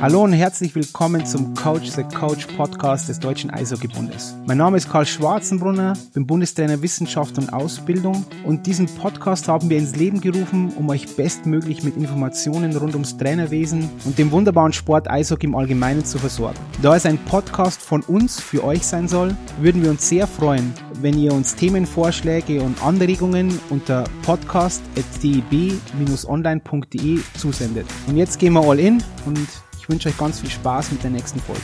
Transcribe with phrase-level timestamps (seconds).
[0.00, 4.36] Hallo und herzlich willkommen zum Coach the Coach Podcast des Deutschen Eishockeybundes.
[4.46, 9.76] Mein Name ist Karl Schwarzenbrunner, bin Bundestrainer Wissenschaft und Ausbildung und diesen Podcast haben wir
[9.76, 15.10] ins Leben gerufen, um euch bestmöglich mit Informationen rund ums Trainerwesen und dem wunderbaren Sport
[15.10, 16.60] Eishockey im Allgemeinen zu versorgen.
[16.80, 20.72] Da es ein Podcast von uns für euch sein soll, würden wir uns sehr freuen,
[21.02, 27.86] wenn ihr uns Themenvorschläge und Anregungen unter podcast.deb-online.de zusendet.
[28.06, 29.48] Und jetzt gehen wir all in und
[29.88, 31.62] ich wünsche euch ganz viel Spaß mit der nächsten Folge.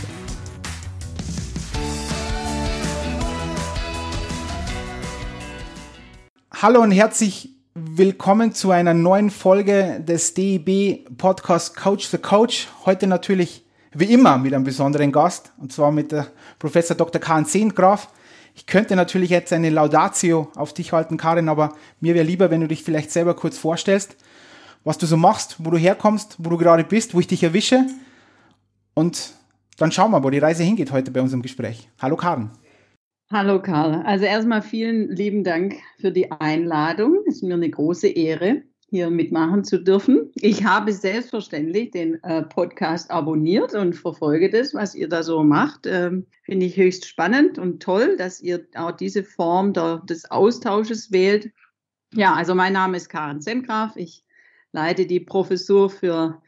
[6.50, 12.68] Hallo und herzlich willkommen zu einer neuen Folge des DIB Podcast Coach the Coach.
[12.86, 17.20] Heute natürlich wie immer mit einem besonderen Gast und zwar mit der Professor Dr.
[17.20, 18.08] Karin Sehngraf.
[18.54, 22.62] Ich könnte natürlich jetzt eine Laudatio auf dich halten, Karin, aber mir wäre lieber, wenn
[22.62, 24.16] du dich vielleicht selber kurz vorstellst,
[24.82, 27.84] was du so machst, wo du herkommst, wo du gerade bist, wo ich dich erwische
[28.94, 29.34] und
[29.76, 31.88] dann schauen wir, wo die Reise hingeht heute bei unserem Gespräch.
[32.00, 32.50] Hallo Karen.
[33.30, 34.02] Hallo Karl.
[34.04, 37.18] Also erstmal vielen lieben Dank für die Einladung.
[37.26, 40.30] Es ist mir eine große Ehre, hier mitmachen zu dürfen.
[40.36, 45.86] Ich habe selbstverständlich den äh, Podcast abonniert und verfolge das, was ihr da so macht.
[45.86, 51.50] Ähm, Finde ich höchst spannend und toll, dass ihr auch diese Form des Austausches wählt.
[52.12, 53.96] Ja, also mein Name ist Karen Semgraf.
[53.96, 54.24] Ich
[54.70, 56.40] leite die Professur für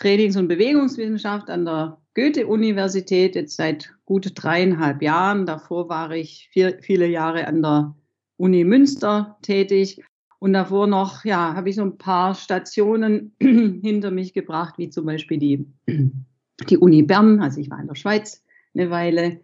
[0.00, 5.44] Trainings- und Bewegungswissenschaft an der Goethe-Universität jetzt seit gut dreieinhalb Jahren.
[5.44, 7.94] Davor war ich vier, viele Jahre an der
[8.38, 10.02] Uni Münster tätig.
[10.38, 15.04] Und davor noch, ja, habe ich so ein paar Stationen hinter mich gebracht, wie zum
[15.04, 17.40] Beispiel die, die Uni Bern.
[17.40, 18.42] Also ich war in der Schweiz
[18.74, 19.40] eine Weile.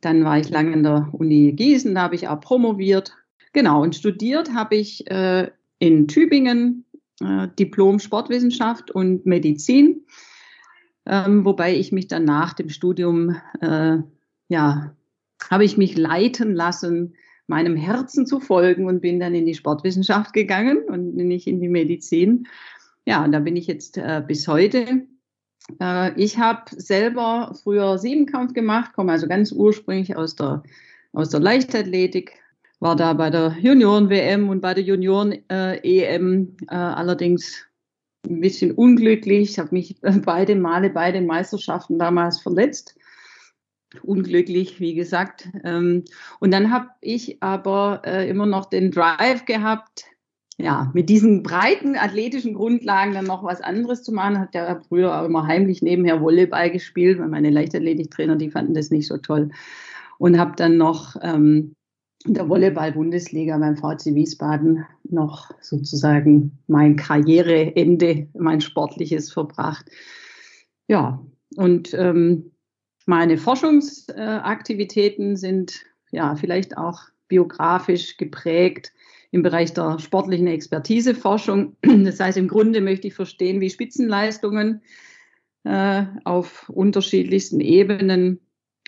[0.00, 3.16] Dann war ich lange in der Uni Gießen, da habe ich auch promoviert.
[3.52, 6.84] Genau, und studiert habe ich äh, in Tübingen
[7.20, 10.06] äh, Diplom Sportwissenschaft und Medizin,
[11.06, 13.98] ähm, wobei ich mich dann nach dem Studium, äh,
[14.48, 14.94] ja,
[15.50, 17.14] habe ich mich leiten lassen,
[17.46, 21.68] meinem Herzen zu folgen und bin dann in die Sportwissenschaft gegangen und nicht in die
[21.68, 22.46] Medizin.
[23.06, 25.06] Ja, und da bin ich jetzt äh, bis heute.
[25.80, 30.62] Äh, ich habe selber früher Siebenkampf gemacht, komme also ganz ursprünglich aus der,
[31.12, 32.39] aus der Leichtathletik,
[32.80, 37.66] war da bei der Junioren-WM und bei der Junioren-EM äh, allerdings
[38.28, 39.50] ein bisschen unglücklich.
[39.50, 42.96] Ich habe mich beide Male bei den Meisterschaften damals verletzt.
[44.02, 45.48] Unglücklich, wie gesagt.
[45.64, 46.04] Ähm,
[46.38, 50.04] und dann habe ich aber äh, immer noch den Drive gehabt,
[50.58, 54.38] ja, mit diesen breiten athletischen Grundlagen dann noch was anderes zu machen.
[54.38, 58.90] Hat ja früher auch immer heimlich nebenher Volleyball gespielt, weil meine Leichtathletiktrainer, die fanden das
[58.90, 59.50] nicht so toll.
[60.18, 61.74] Und habe dann noch ähm,
[62.26, 69.86] in der Volleyball-Bundesliga beim VC Wiesbaden noch sozusagen mein Karriereende, mein sportliches verbracht.
[70.86, 71.24] Ja,
[71.56, 72.52] und ähm,
[73.06, 78.92] meine Forschungsaktivitäten sind ja vielleicht auch biografisch geprägt
[79.30, 81.76] im Bereich der sportlichen Expertiseforschung.
[81.82, 84.82] Das heißt, im Grunde möchte ich verstehen, wie Spitzenleistungen
[85.64, 88.40] äh, auf unterschiedlichsten Ebenen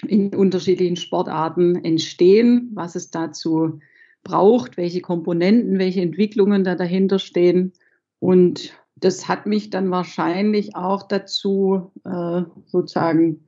[0.06, 3.80] in unterschiedlichen Sportarten entstehen, was es dazu
[4.24, 7.72] braucht, welche Komponenten, welche Entwicklungen da dahinter stehen.
[8.18, 13.44] Und das hat mich dann wahrscheinlich auch dazu äh, sozusagen,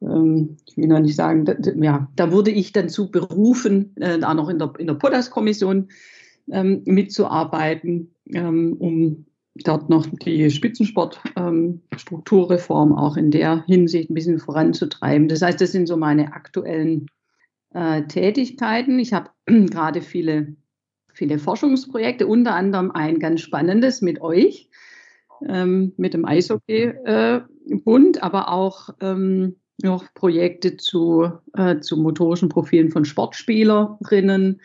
[0.00, 4.18] ähm, ich will noch nicht sagen, da, ja, da wurde ich dann zu berufen, äh,
[4.18, 5.88] da noch in der, in der POTAS-Kommission
[6.50, 9.26] mitzuarbeiten, ähm, um
[9.64, 15.28] dort noch die Spitzensportstrukturreform auch in der Hinsicht ein bisschen voranzutreiben.
[15.28, 17.06] Das heißt, das sind so meine aktuellen
[17.74, 18.98] äh, Tätigkeiten.
[18.98, 20.56] Ich habe gerade viele,
[21.12, 24.68] viele Forschungsprojekte, unter anderem ein ganz spannendes mit euch,
[25.46, 32.90] ähm, mit dem Eishockey-Bund, äh, aber auch ähm, noch Projekte zu, äh, zu motorischen Profilen
[32.90, 34.60] von Sportspielerinnen.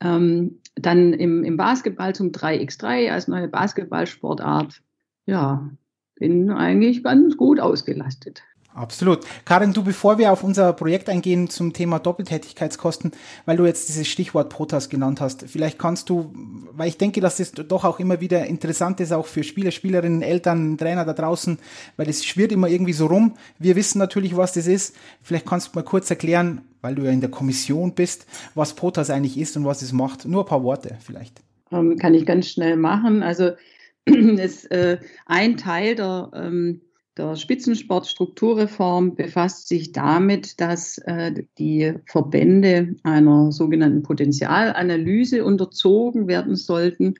[0.00, 4.82] Ähm, dann im, im Basketball zum 3x3 als neue Basketballsportart.
[5.26, 5.70] Ja,
[6.16, 8.42] bin eigentlich ganz gut ausgelastet.
[8.74, 9.20] Absolut.
[9.44, 13.12] Karin, du, bevor wir auf unser Projekt eingehen zum Thema Doppeltätigkeitskosten,
[13.46, 16.34] weil du jetzt dieses Stichwort Protas genannt hast, vielleicht kannst du,
[16.72, 20.22] weil ich denke, dass das doch auch immer wieder interessant ist, auch für Spieler, Spielerinnen,
[20.22, 21.58] Eltern, Trainer da draußen,
[21.96, 23.34] weil es schwirrt immer irgendwie so rum.
[23.60, 24.96] Wir wissen natürlich, was das ist.
[25.22, 28.26] Vielleicht kannst du mal kurz erklären, weil du ja in der Kommission bist,
[28.56, 30.24] was Protas eigentlich ist und was es macht.
[30.24, 31.40] Nur ein paar Worte vielleicht.
[31.70, 33.22] Ähm, kann ich ganz schnell machen.
[33.22, 33.52] Also
[34.04, 36.80] ist äh, ein Teil der ähm,
[37.16, 47.14] der Spitzensportstrukturreform befasst sich damit, dass äh, die Verbände einer sogenannten Potenzialanalyse unterzogen werden sollten.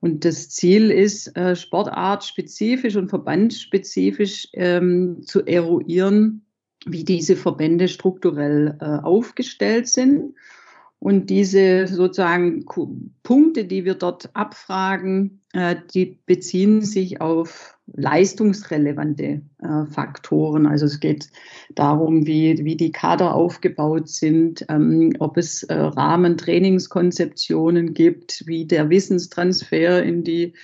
[0.00, 6.44] Und das Ziel ist, äh, sportartspezifisch und verbandsspezifisch ähm, zu eruieren,
[6.84, 10.34] wie diese Verbände strukturell äh, aufgestellt sind.
[10.98, 12.66] Und diese sozusagen
[13.22, 20.66] Punkte, die wir dort abfragen, äh, die beziehen sich auf leistungsrelevante äh, Faktoren.
[20.66, 21.28] Also es geht
[21.74, 28.88] darum, wie, wie die Kader aufgebaut sind, ähm, ob es äh, Rahmentrainingskonzeptionen gibt, wie der
[28.90, 30.54] Wissenstransfer in die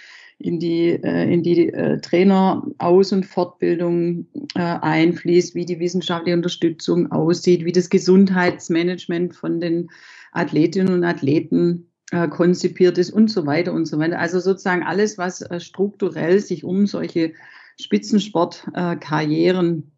[0.40, 7.12] in die, äh, in die äh, Traineraus- und Fortbildung äh, einfließt, wie die wissenschaftliche Unterstützung
[7.12, 9.90] aussieht, wie das Gesundheitsmanagement von den
[10.32, 14.18] Athletinnen und Athleten äh, konzipiert ist und so weiter und so weiter.
[14.18, 17.34] Also sozusagen alles, was äh, strukturell sich um solche
[17.80, 19.92] Spitzensportkarrieren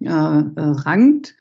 [0.00, 1.34] äh, rankt.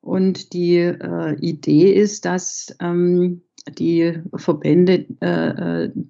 [0.00, 0.94] Und die
[1.40, 3.42] Idee ist, dass ähm,
[3.76, 5.06] die Verbände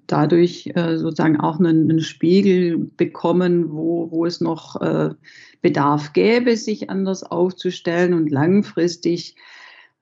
[0.05, 4.75] dadurch sozusagen auch einen, Spiegel bekommen, wo, wo es noch
[5.63, 9.35] Bedarf gäbe, sich anders aufzustellen und langfristig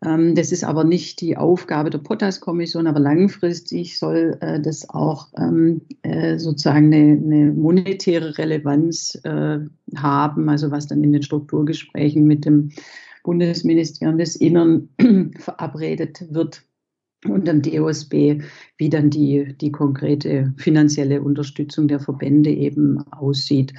[0.06, 5.82] das ist aber nicht die Aufgabe der Potas-Kommission, aber langfristig soll äh, das auch ähm,
[6.04, 9.60] äh, sozusagen eine, monetäre Relevanz äh,
[9.96, 12.70] haben, also was dann in den Strukturgesprächen mit dem
[13.24, 14.90] Bundesministerium des Innern
[15.40, 16.64] verabredet wird
[17.28, 18.44] und dem DOSB,
[18.78, 23.74] wie dann die, die konkrete finanzielle Unterstützung der Verbände eben aussieht.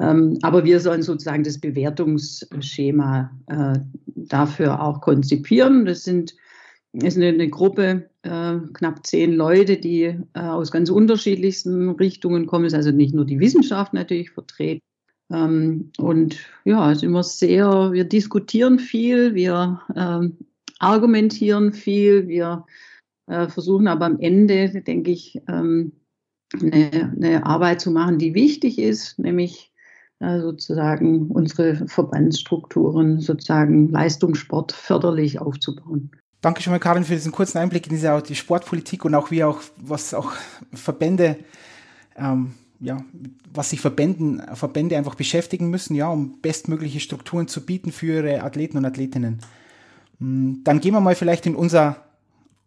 [0.00, 5.84] Ähm, aber wir sollen sozusagen das Bewertungsschema äh, dafür auch konzipieren.
[5.84, 6.34] Das sind
[6.92, 12.64] ist eine, Gruppe, äh, knapp zehn Leute, die äh, aus ganz unterschiedlichsten Richtungen kommen.
[12.64, 14.82] Ist also nicht nur die Wissenschaft natürlich vertreten.
[15.30, 20.36] Ähm, und ja, es ist immer sehr, wir diskutieren viel, wir ähm,
[20.80, 22.66] argumentieren viel, wir
[23.26, 25.92] äh, versuchen aber am Ende, denke ich, ähm,
[26.60, 29.69] eine, eine Arbeit zu machen, die wichtig ist, nämlich
[30.20, 36.10] sozusagen unsere Verbandsstrukturen sozusagen Leistungssport förderlich aufzubauen.
[36.42, 39.44] Danke schon mal, Karin, für diesen kurzen Einblick in diese die Sportpolitik und auch wie
[39.44, 40.32] auch, was auch
[40.72, 41.36] Verbände,
[42.16, 43.02] ähm, ja,
[43.52, 48.42] was sich Verbänden, Verbände einfach beschäftigen müssen, ja, um bestmögliche Strukturen zu bieten für ihre
[48.42, 49.40] Athleten und Athletinnen.
[50.18, 52.09] Hm, dann gehen wir mal vielleicht in unser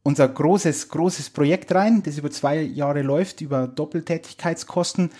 [0.05, 5.11] unser großes, großes Projekt rein, das über zwei Jahre läuft, über Doppeltätigkeitskosten.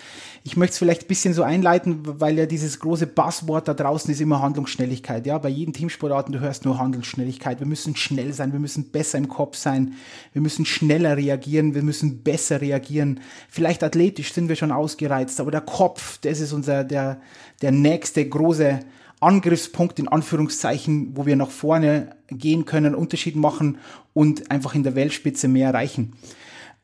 [0.44, 4.12] Ich möchte es vielleicht ein bisschen so einleiten, weil ja dieses große Buzzword da draußen
[4.12, 5.24] ist immer Handlungsschnelligkeit.
[5.26, 7.60] Ja, bei jedem Teamsportarten, du hörst nur Handlungsschnelligkeit.
[7.60, 9.94] Wir müssen schnell sein, wir müssen besser im Kopf sein,
[10.34, 13.20] wir müssen schneller reagieren, wir müssen besser reagieren.
[13.48, 17.22] Vielleicht athletisch sind wir schon ausgereizt, aber der Kopf, das ist unser, der,
[17.62, 18.80] der nächste große
[19.24, 23.78] Angriffspunkt in Anführungszeichen, wo wir nach vorne gehen können, Unterschied machen
[24.12, 26.14] und einfach in der Weltspitze mehr erreichen.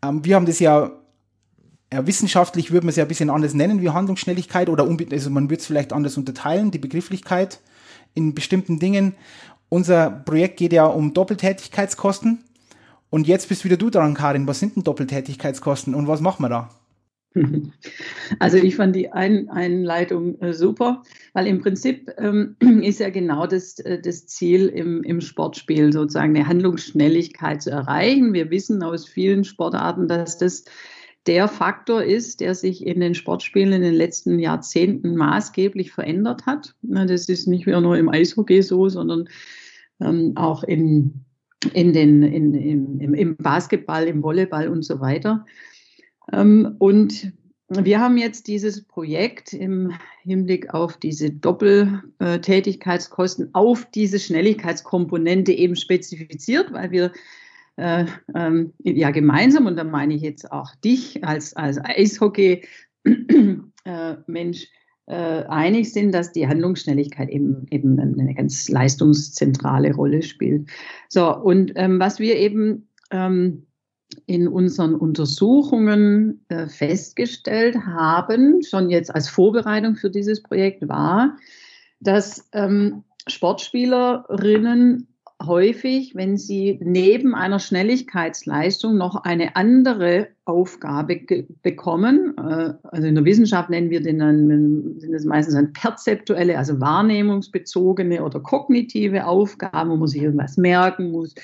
[0.02, 0.90] Ähm, wir haben das ja,
[1.92, 5.50] ja wissenschaftlich würde man es ja ein bisschen anders nennen wie Handlungsschnelligkeit oder also man
[5.50, 7.60] würde es vielleicht anders unterteilen, die Begrifflichkeit
[8.14, 9.14] in bestimmten Dingen.
[9.68, 12.44] Unser Projekt geht ja um Doppeltätigkeitskosten.
[13.08, 14.46] Und jetzt bist wieder du dran, Karin.
[14.46, 16.70] Was sind denn Doppeltätigkeitskosten und was machen wir da?
[18.38, 23.46] Also ich fand die Ein Einleitung äh, super, weil im Prinzip ähm, ist ja genau
[23.46, 28.32] das, äh, das Ziel im, im Sportspiel, sozusagen eine Handlungsschnelligkeit zu erreichen.
[28.32, 30.64] Wir wissen aus vielen Sportarten, dass das
[31.26, 36.74] der Faktor ist, der sich in den Sportspielen in den letzten Jahrzehnten maßgeblich verändert hat.
[36.82, 39.28] Das ist nicht nur im Eishockey so, sondern
[40.00, 41.26] ähm, auch in,
[41.74, 45.44] in den, in, im, im Basketball, im Volleyball und so weiter.
[46.32, 47.32] Ähm, und
[47.68, 56.72] wir haben jetzt dieses Projekt im Hinblick auf diese Doppeltätigkeitskosten auf diese Schnelligkeitskomponente eben spezifiziert,
[56.72, 57.12] weil wir
[57.76, 64.66] äh, ähm, ja gemeinsam, und da meine ich jetzt auch dich als, als Eishockey-Mensch,
[65.06, 70.68] äh, einig sind, dass die Handlungsschnelligkeit eben, eben eine ganz leistungszentrale Rolle spielt.
[71.08, 73.66] So, und ähm, was wir eben ähm,
[74.26, 81.36] in unseren Untersuchungen äh, festgestellt haben, schon jetzt als Vorbereitung für dieses Projekt war,
[82.00, 85.06] dass ähm, Sportspielerinnen
[85.44, 91.20] häufig, wenn sie neben einer Schnelligkeitsleistung noch eine andere Aufgabe
[91.62, 96.58] bekommen, äh, also in der Wissenschaft nennen wir den dann, sind es meistens dann perzeptuelle,
[96.58, 101.34] also wahrnehmungsbezogene oder kognitive Aufgaben, wo man sich irgendwas merken muss,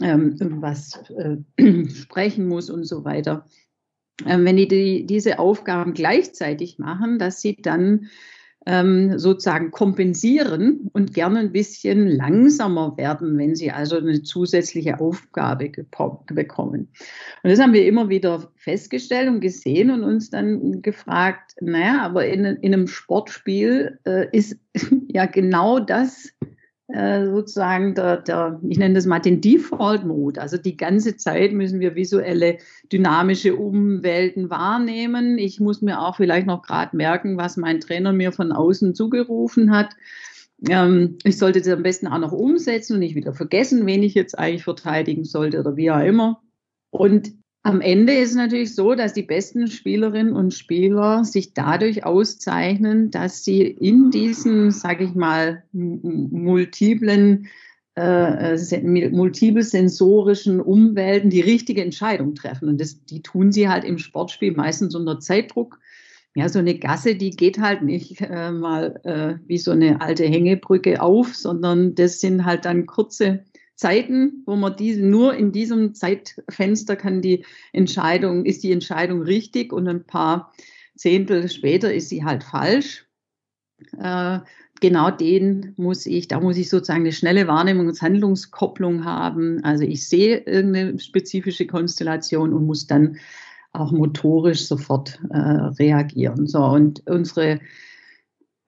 [0.00, 3.46] ähm, was äh, sprechen muss und so weiter.
[4.24, 8.08] Ähm, wenn die, die diese Aufgaben gleichzeitig machen, dass sie dann
[8.66, 15.70] ähm, sozusagen kompensieren und gerne ein bisschen langsamer werden, wenn sie also eine zusätzliche Aufgabe
[16.26, 16.88] bekommen.
[17.42, 22.26] Und das haben wir immer wieder festgestellt und gesehen und uns dann gefragt, naja, aber
[22.26, 24.58] in, in einem Sportspiel äh, ist
[25.08, 26.30] ja genau das
[26.88, 30.40] sozusagen der, der, ich nenne das mal den Default-Mode.
[30.40, 32.58] Also die ganze Zeit müssen wir visuelle,
[32.92, 35.36] dynamische Umwelten wahrnehmen.
[35.36, 39.72] Ich muss mir auch vielleicht noch gerade merken, was mein Trainer mir von außen zugerufen
[39.72, 39.96] hat.
[40.68, 44.14] Ähm, ich sollte das am besten auch noch umsetzen und nicht wieder vergessen, wen ich
[44.14, 46.40] jetzt eigentlich verteidigen sollte oder wie auch immer.
[46.90, 47.32] Und
[47.66, 53.10] am Ende ist es natürlich so, dass die besten Spielerinnen und Spieler sich dadurch auszeichnen,
[53.10, 57.48] dass sie in diesen, sage ich mal, multiplen,
[57.96, 58.56] äh,
[59.10, 62.68] multiple sensorischen Umwelten die richtige Entscheidung treffen.
[62.68, 65.80] Und das, die tun sie halt im Sportspiel meistens unter Zeitdruck.
[66.36, 70.24] Ja, so eine Gasse, die geht halt nicht äh, mal äh, wie so eine alte
[70.24, 73.42] Hängebrücke auf, sondern das sind halt dann kurze
[73.76, 79.72] Zeiten, wo man diese nur in diesem Zeitfenster kann die Entscheidung, ist die Entscheidung richtig
[79.72, 80.52] und ein paar
[80.96, 83.06] Zehntel später ist sie halt falsch.
[83.98, 84.40] Äh,
[84.80, 89.62] genau den muss ich, da muss ich sozusagen eine schnelle Wahrnehmung und Handlungskopplung haben.
[89.62, 93.16] Also ich sehe irgendeine spezifische Konstellation und muss dann
[93.72, 96.46] auch motorisch sofort äh, reagieren.
[96.46, 97.60] So, und unsere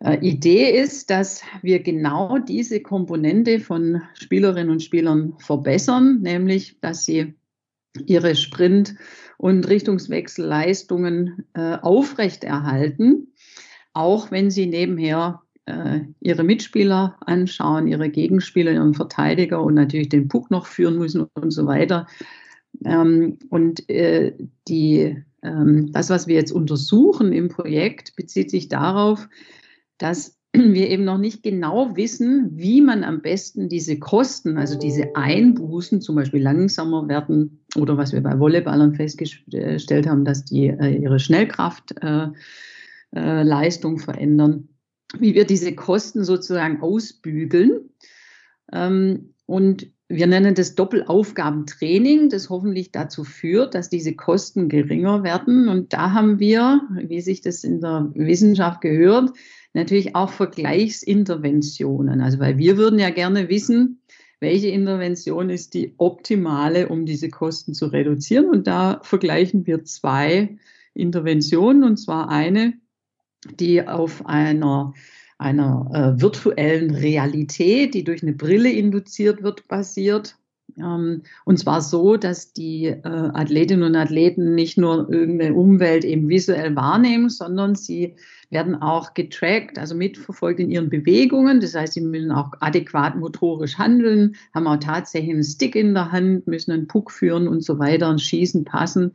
[0.01, 7.35] Idee ist, dass wir genau diese Komponente von Spielerinnen und Spielern verbessern, nämlich dass sie
[8.07, 8.95] ihre Sprint-
[9.39, 13.33] und Richtungswechselleistungen äh, aufrechterhalten,
[13.93, 20.29] auch wenn sie nebenher äh, ihre Mitspieler anschauen, ihre Gegenspieler, ihren Verteidiger und natürlich den
[20.29, 22.07] Puck noch führen müssen und so weiter.
[22.85, 24.35] Ähm, und äh,
[24.69, 29.29] die, ähm, das, was wir jetzt untersuchen im Projekt, bezieht sich darauf,
[29.99, 35.15] dass wir eben noch nicht genau wissen, wie man am besten diese Kosten, also diese
[35.15, 40.97] Einbußen, zum Beispiel langsamer werden oder was wir bei Volleyballern festgestellt haben, dass die äh,
[40.97, 44.69] ihre Schnellkraftleistung äh, äh, verändern,
[45.19, 47.91] wie wir diese Kosten sozusagen ausbügeln.
[48.73, 55.69] Ähm, und wir nennen das Doppelaufgabentraining, das hoffentlich dazu führt, dass diese Kosten geringer werden.
[55.69, 59.33] Und da haben wir, wie sich das in der Wissenschaft gehört,
[59.79, 62.21] natürlich auch Vergleichsinterventionen.
[62.21, 64.03] Also, weil wir würden ja gerne wissen,
[64.41, 68.51] welche Intervention ist die optimale, um diese Kosten zu reduzieren.
[68.51, 70.59] Und da vergleichen wir zwei
[70.95, 72.75] Interventionen, und zwar eine,
[73.59, 74.93] die auf einer,
[75.39, 80.37] einer äh, virtuellen Realität, die durch eine Brille induziert wird, basiert.
[80.77, 86.29] Ähm, und zwar so, dass die äh, Athletinnen und Athleten nicht nur irgendeine Umwelt eben
[86.29, 88.15] visuell wahrnehmen, sondern sie
[88.51, 91.61] werden auch getrackt, also mitverfolgt in ihren Bewegungen.
[91.61, 96.13] Das heißt, sie müssen auch adäquat motorisch handeln, haben auch tatsächlich einen Stick in der
[96.13, 99.13] Hand, müssen einen Puck führen und so weiter und schießen, passen.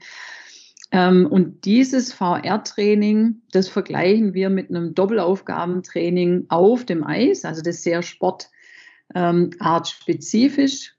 [0.91, 7.81] Ähm, und dieses VR-Training, das vergleichen wir mit einem Doppelaufgabentraining auf dem Eis, also das
[7.81, 10.93] sehr sportartspezifisch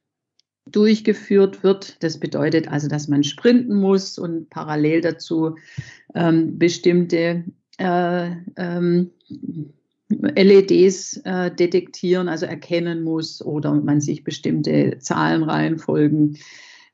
[0.69, 2.03] durchgeführt wird.
[2.03, 5.55] Das bedeutet also, dass man sprinten muss und parallel dazu
[6.15, 7.45] ähm, bestimmte
[7.79, 9.11] äh, ähm,
[10.09, 16.39] LEDs äh, detektieren, also erkennen muss oder man sich bestimmte Zahlenreihenfolgen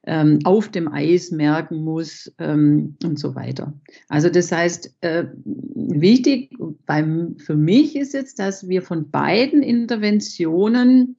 [0.06, 3.74] ähm, auf dem Eis merken muss ähm, und so weiter.
[4.08, 6.56] Also das heißt, äh, wichtig
[6.86, 11.18] beim, für mich ist jetzt, dass wir von beiden Interventionen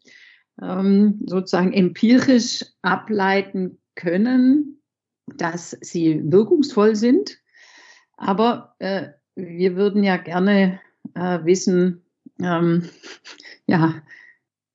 [0.62, 4.82] ähm, sozusagen empirisch ableiten können,
[5.38, 7.38] dass sie wirkungsvoll sind,
[8.18, 9.10] aber äh,
[9.41, 10.79] wir würden ja gerne
[11.15, 12.01] äh, wissen,
[12.41, 12.89] ähm,
[13.67, 14.01] ja,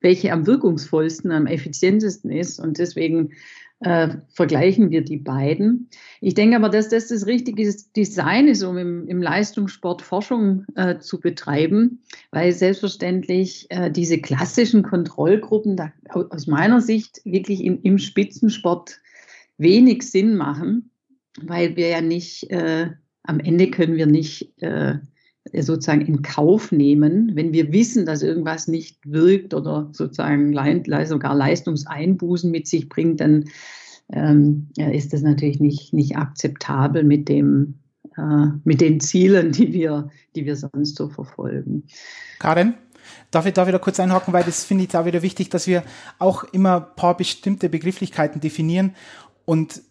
[0.01, 2.61] welche am wirkungsvollsten, am effizientesten ist.
[2.61, 3.33] Und deswegen
[3.81, 5.91] äh, vergleichen wir die beiden.
[6.21, 10.99] Ich denke aber, dass das das richtige Design ist, um im, im Leistungssport Forschung äh,
[10.99, 17.99] zu betreiben, weil selbstverständlich äh, diese klassischen Kontrollgruppen da, aus meiner Sicht wirklich in, im
[17.99, 19.01] Spitzensport
[19.59, 20.91] wenig Sinn machen,
[21.43, 22.91] weil wir ja nicht äh,
[23.27, 24.97] am Ende können wir nicht äh,
[25.61, 30.53] sozusagen in Kauf nehmen, wenn wir wissen, dass irgendwas nicht wirkt oder sozusagen
[31.07, 33.45] sogar Leistungseinbußen mit sich bringt, dann
[34.13, 37.75] ähm, ist das natürlich nicht, nicht akzeptabel mit dem
[38.17, 41.85] äh, mit den Zielen, die wir, die wir sonst so verfolgen.
[42.39, 42.75] Karin,
[43.31, 45.83] darf ich da wieder kurz einhaken, weil das finde ich da wieder wichtig, dass wir
[46.19, 48.95] auch immer ein paar bestimmte Begrifflichkeiten definieren
[49.45, 49.83] und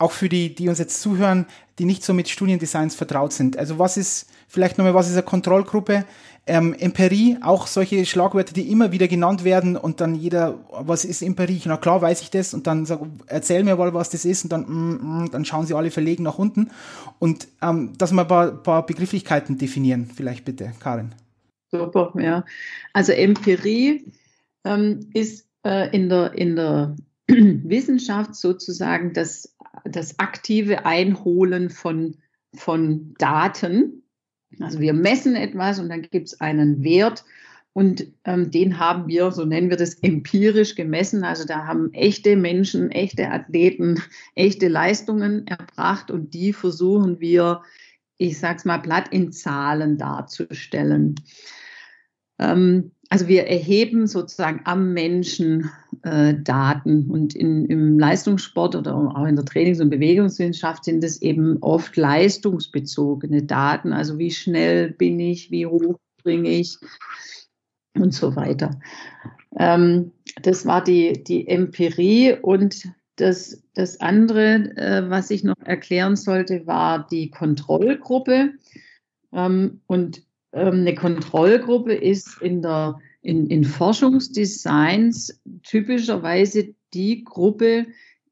[0.00, 1.46] auch für die, die uns jetzt zuhören,
[1.78, 3.56] die nicht so mit Studiendesigns vertraut sind.
[3.56, 6.04] Also was ist, vielleicht nochmal, was ist eine Kontrollgruppe?
[6.46, 11.22] Ähm, Empirie, auch solche Schlagwörter, die immer wieder genannt werden und dann jeder, was ist
[11.22, 11.60] Empirie?
[11.66, 14.52] Na klar, weiß ich das und dann sag, erzähl mir mal, was das ist und
[14.52, 16.70] dann, mm, mm, dann schauen sie alle verlegen nach unten
[17.18, 21.14] und ähm, dass wir ein paar, paar Begrifflichkeiten definieren, vielleicht bitte, Karin.
[21.70, 22.44] Super, ja.
[22.94, 24.06] Also Empirie
[24.64, 26.96] ähm, ist äh, in der, in der
[27.28, 29.54] Wissenschaft sozusagen das,
[29.84, 32.16] das aktive Einholen von,
[32.54, 34.02] von Daten.
[34.58, 37.24] Also wir messen etwas und dann gibt es einen Wert
[37.72, 41.22] und ähm, den haben wir, so nennen wir das, empirisch gemessen.
[41.22, 44.02] Also da haben echte Menschen, echte Athleten,
[44.34, 47.62] echte Leistungen erbracht und die versuchen wir,
[48.18, 51.14] ich sag's mal platt, in Zahlen darzustellen.
[52.40, 55.70] Ähm, also wir erheben sozusagen am Menschen
[56.02, 61.20] äh, Daten und in, im Leistungssport oder auch in der Trainings- und Bewegungswissenschaft sind es
[61.22, 66.76] eben oft leistungsbezogene Daten, also wie schnell bin ich, wie hoch bringe ich
[67.96, 68.80] und so weiter.
[69.58, 76.16] Ähm, das war die, die Empirie und das, das andere, äh, was ich noch erklären
[76.16, 78.52] sollte, war die Kontrollgruppe.
[79.32, 87.86] Ähm, und ähm, eine Kontrollgruppe ist in, der, in, in Forschungsdesigns typischerweise die Gruppe,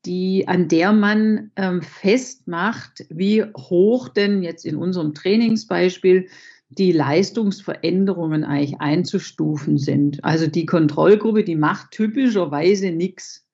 [0.06, 6.28] die, an der man ähm, festmacht, wie hoch denn jetzt in unserem Trainingsbeispiel
[6.70, 10.22] die Leistungsveränderungen eigentlich einzustufen sind.
[10.24, 13.46] Also die Kontrollgruppe, die macht typischerweise nichts.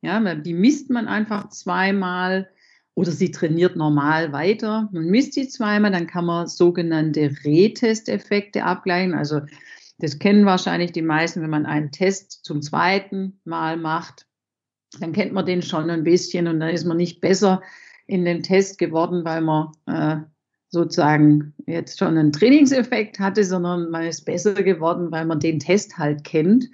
[0.00, 2.48] Ja, die misst man einfach zweimal
[2.94, 4.88] oder sie trainiert normal weiter.
[4.92, 9.14] Man misst sie zweimal, dann kann man sogenannte Retesteffekte abgleichen.
[9.14, 9.40] Also
[9.98, 14.26] das kennen wahrscheinlich die meisten, wenn man einen Test zum zweiten Mal macht,
[15.00, 17.62] dann kennt man den schon ein bisschen und dann ist man nicht besser
[18.06, 20.16] in dem Test geworden, weil man äh,
[20.70, 25.98] sozusagen jetzt schon einen Trainingseffekt hatte, sondern man ist besser geworden, weil man den Test
[25.98, 26.68] halt kennt.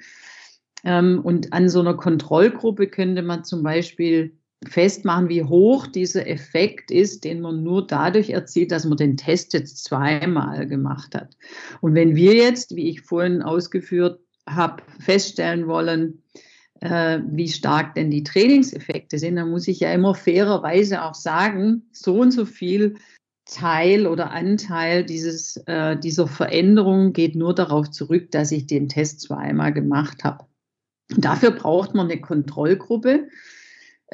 [0.85, 6.91] Ähm, und an so einer Kontrollgruppe könnte man zum Beispiel festmachen, wie hoch dieser Effekt
[6.91, 11.37] ist, den man nur dadurch erzielt, dass man den Test jetzt zweimal gemacht hat.
[11.81, 16.23] Und wenn wir jetzt, wie ich vorhin ausgeführt habe, feststellen wollen,
[16.81, 21.89] äh, wie stark denn die Trainingseffekte sind, dann muss ich ja immer fairerweise auch sagen,
[21.93, 22.95] so und so viel
[23.47, 29.21] Teil oder Anteil dieses, äh, dieser Veränderung geht nur darauf zurück, dass ich den Test
[29.21, 30.47] zweimal gemacht habe.
[31.09, 33.29] Dafür braucht man eine Kontrollgruppe.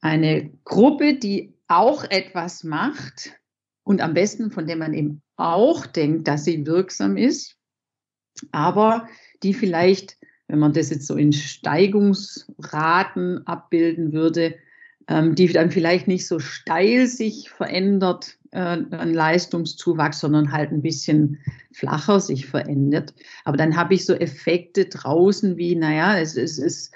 [0.01, 3.33] eine Gruppe, die auch etwas macht
[3.83, 7.57] und am besten von der man eben auch denkt, dass sie wirksam ist,
[8.53, 9.09] aber
[9.43, 14.55] die vielleicht, wenn man das jetzt so in Steigungsraten abbilden würde,
[15.09, 18.59] ähm, die dann vielleicht nicht so steil sich verändert, äh,
[18.91, 21.39] ein Leistungszuwachs, sondern halt ein bisschen
[21.73, 23.15] flacher sich verändert.
[23.45, 26.93] Aber dann habe ich so Effekte draußen wie, naja, es, es ist,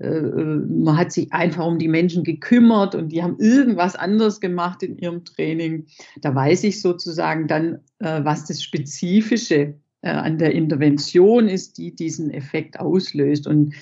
[0.00, 4.82] äh, man hat sich einfach um die Menschen gekümmert und die haben irgendwas anderes gemacht
[4.82, 5.86] in ihrem Training.
[6.20, 11.94] Da weiß ich sozusagen dann, äh, was das Spezifische äh, an der Intervention ist, die
[11.94, 13.46] diesen Effekt auslöst.
[13.46, 13.74] Und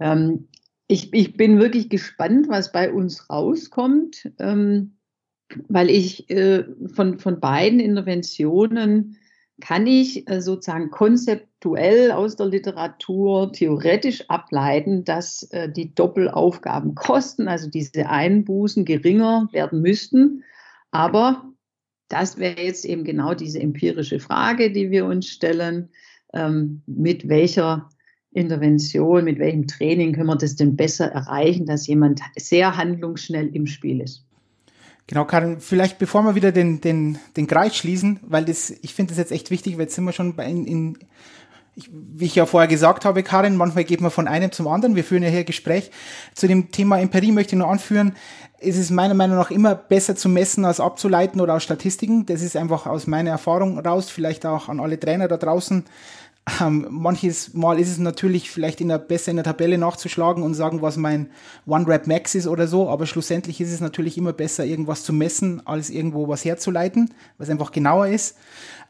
[0.00, 0.48] ähm,
[0.86, 4.97] ich, ich bin wirklich gespannt, was bei uns rauskommt, ähm,
[5.68, 9.16] weil ich äh, von, von beiden Interventionen
[9.60, 17.68] kann ich äh, sozusagen konzeptuell aus der Literatur theoretisch ableiten, dass äh, die Doppelaufgabenkosten, also
[17.68, 20.44] diese Einbußen geringer werden müssten.
[20.90, 21.52] Aber
[22.08, 25.90] das wäre jetzt eben genau diese empirische Frage, die wir uns stellen,
[26.32, 27.90] ähm, mit welcher
[28.30, 33.66] Intervention, mit welchem Training können wir das denn besser erreichen, dass jemand sehr handlungsschnell im
[33.66, 34.27] Spiel ist.
[35.08, 39.10] Genau, Karin, vielleicht bevor wir wieder den, den, den Kreis schließen, weil das, ich finde
[39.10, 40.98] das jetzt echt wichtig, weil jetzt sind wir schon bei in, in
[41.74, 44.96] ich, wie ich ja vorher gesagt habe, Karin, manchmal geht man von einem zum anderen.
[44.96, 45.92] Wir führen ja hier Gespräch.
[46.34, 48.16] Zu dem Thema Empirie möchte ich nur anführen,
[48.58, 52.26] ist es meiner Meinung nach immer besser zu messen als abzuleiten oder aus Statistiken.
[52.26, 55.84] Das ist einfach aus meiner Erfahrung raus, vielleicht auch an alle Trainer da draußen.
[56.60, 60.54] Ähm, manches Mal ist es natürlich vielleicht in der, besser in der Tabelle nachzuschlagen und
[60.54, 61.30] sagen, was mein
[61.66, 65.90] One-Rap-Max ist oder so, aber schlussendlich ist es natürlich immer besser, irgendwas zu messen, als
[65.90, 68.36] irgendwo was herzuleiten, was einfach genauer ist.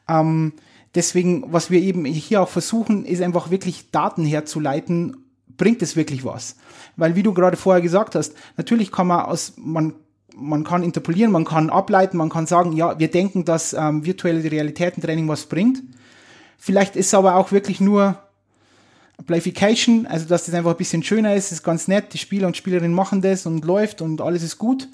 [0.09, 0.53] Ähm,
[0.95, 5.17] deswegen, was wir eben hier auch versuchen, ist einfach wirklich Daten herzuleiten.
[5.57, 6.57] Bringt es wirklich was?
[6.97, 9.95] Weil, wie du gerade vorher gesagt hast, natürlich kann man aus, man
[10.41, 14.49] man kann interpolieren, man kann ableiten, man kann sagen, ja, wir denken, dass ähm, virtuelle
[14.49, 15.83] Realitätentraining was bringt.
[16.59, 18.19] Vielleicht ist es aber auch wirklich nur
[19.27, 22.57] Playfication, also dass das einfach ein bisschen schöner ist, ist ganz nett, die Spieler und
[22.57, 24.89] Spielerinnen machen das und läuft und alles ist gut.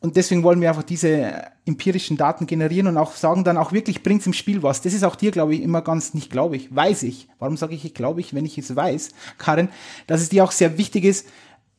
[0.00, 4.02] Und deswegen wollen wir einfach diese empirischen Daten generieren und auch sagen dann auch wirklich,
[4.02, 4.82] bringt es im Spiel was.
[4.82, 7.28] Das ist auch dir, glaube ich, immer ganz, nicht glaube ich, weiß ich.
[7.38, 9.68] Warum sage ich, ich glaube ich, wenn ich es weiß, Karin,
[10.06, 11.26] dass es dir auch sehr wichtig ist,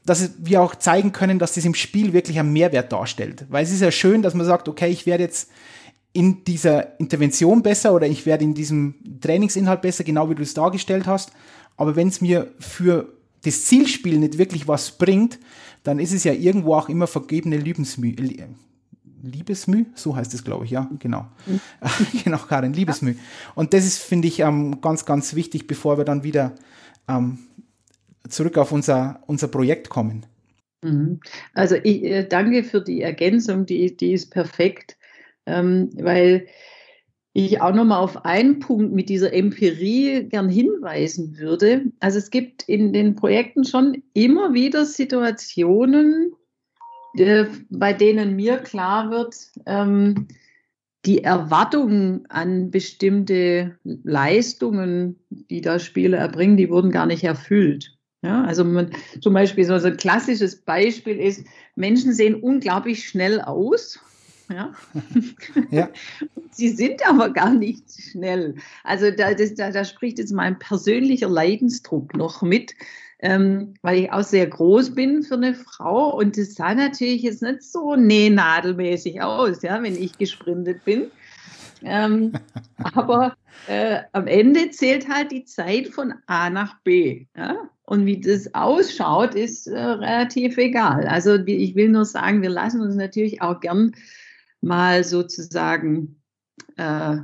[0.05, 3.45] dass wir auch zeigen können, dass das im Spiel wirklich einen Mehrwert darstellt.
[3.49, 5.49] Weil es ist ja schön, dass man sagt, okay, ich werde jetzt
[6.17, 10.55] in dieser Intervention besser oder ich werde in diesem Trainingsinhalt besser, genau wie du es
[10.55, 11.31] dargestellt hast.
[11.75, 15.37] Aber wenn es mir für das Zielspiel nicht wirklich was bringt,
[15.83, 18.15] dann ist es ja irgendwo auch immer vergebene Liebesmüh.
[19.21, 21.27] Liebesmüh, so heißt es, glaube ich, ja, genau.
[21.45, 21.59] Mhm.
[22.23, 23.13] genau, Karin, Liebesmüh.
[23.53, 26.55] Und das ist, finde ich, ähm, ganz, ganz wichtig, bevor wir dann wieder
[27.07, 27.37] ähm,
[28.27, 30.25] zurück auf unser, unser Projekt kommen.
[30.81, 31.19] Mhm.
[31.53, 34.97] Also ich äh, danke für die Ergänzung, die, die ist perfekt,
[35.47, 36.47] ähm, weil
[37.33, 41.85] ich auch nochmal auf einen Punkt mit dieser Empirie gern hinweisen würde.
[41.99, 46.33] Also es gibt in den Projekten schon immer wieder Situationen,
[47.15, 49.35] äh, bei denen mir klar wird,
[49.67, 50.27] ähm,
[51.05, 57.97] die Erwartungen an bestimmte Leistungen, die da Spieler erbringen, die wurden gar nicht erfüllt.
[58.23, 58.89] Ja, also man,
[59.21, 63.99] zum Beispiel so ein klassisches Beispiel ist, Menschen sehen unglaublich schnell aus.
[64.49, 64.73] Ja.
[65.71, 65.89] ja.
[66.51, 68.55] Sie sind aber gar nicht schnell.
[68.83, 72.73] Also da, das, da, da spricht jetzt mein persönlicher Leidensdruck noch mit,
[73.19, 77.41] ähm, weil ich auch sehr groß bin für eine Frau und das sah natürlich jetzt
[77.41, 81.11] nicht so nähnadelmäßig aus, ja, wenn ich gesprintet bin.
[81.83, 82.33] Ähm,
[82.93, 83.35] aber
[83.67, 87.25] äh, am Ende zählt halt die Zeit von A nach B.
[87.35, 87.69] Ja?
[87.83, 91.07] Und wie das ausschaut, ist äh, relativ egal.
[91.07, 93.93] Also ich will nur sagen, wir lassen uns natürlich auch gern
[94.61, 96.21] mal sozusagen,
[96.75, 97.17] äh,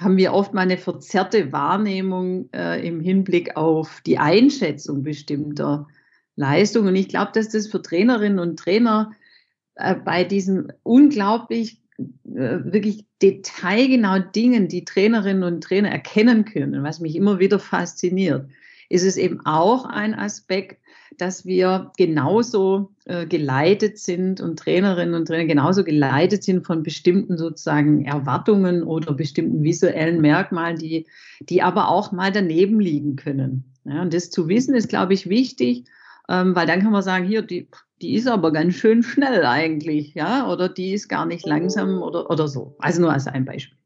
[0.00, 5.86] haben wir oft mal eine verzerrte Wahrnehmung äh, im Hinblick auf die Einschätzung bestimmter
[6.36, 6.88] Leistungen.
[6.88, 9.12] Und ich glaube, dass das für Trainerinnen und Trainer
[9.74, 17.00] äh, bei diesen unglaublich äh, wirklich detailgenau Dingen, die Trainerinnen und Trainer erkennen können, was
[17.00, 18.48] mich immer wieder fasziniert,
[18.88, 20.81] ist es eben auch ein Aspekt,
[21.18, 27.36] dass wir genauso äh, geleitet sind und Trainerinnen und Trainer genauso geleitet sind von bestimmten
[27.36, 31.06] sozusagen Erwartungen oder bestimmten visuellen Merkmalen, die,
[31.40, 33.64] die aber auch mal daneben liegen können.
[33.84, 35.84] Ja, und das zu wissen ist, glaube ich, wichtig,
[36.28, 37.68] ähm, weil dann kann man sagen, hier, die,
[38.00, 42.30] die ist aber ganz schön schnell eigentlich, ja, oder die ist gar nicht langsam oder,
[42.30, 42.76] oder so.
[42.78, 43.76] Also nur als ein Beispiel.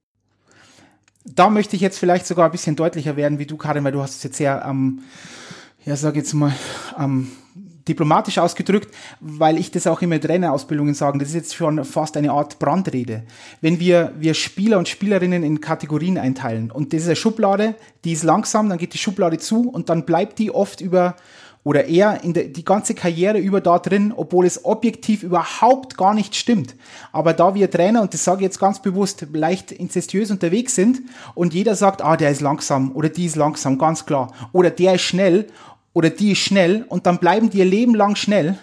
[1.24, 4.00] Da möchte ich jetzt vielleicht sogar ein bisschen deutlicher werden, wie du, Karin, weil du
[4.00, 5.00] hast es jetzt sehr ähm,
[5.86, 6.52] ja, sage jetzt mal,
[6.98, 7.28] ähm,
[7.88, 12.16] diplomatisch ausgedrückt, weil ich das auch immer in Trainerausbildungen sage, das ist jetzt schon fast
[12.16, 13.22] eine Art Brandrede.
[13.60, 18.12] Wenn wir, wir Spieler und Spielerinnen in Kategorien einteilen und das ist eine Schublade, die
[18.12, 21.14] ist langsam, dann geht die Schublade zu und dann bleibt die oft über
[21.62, 26.14] oder eher in der, die ganze Karriere über da drin, obwohl es objektiv überhaupt gar
[26.14, 26.76] nicht stimmt.
[27.10, 31.00] Aber da wir Trainer, und das sage ich jetzt ganz bewusst, leicht inzestiös unterwegs sind
[31.34, 34.32] und jeder sagt, ah, der ist langsam oder die ist langsam, ganz klar.
[34.52, 35.48] Oder der ist schnell
[35.96, 38.58] oder die ist schnell und dann bleiben die ihr Leben lang schnell.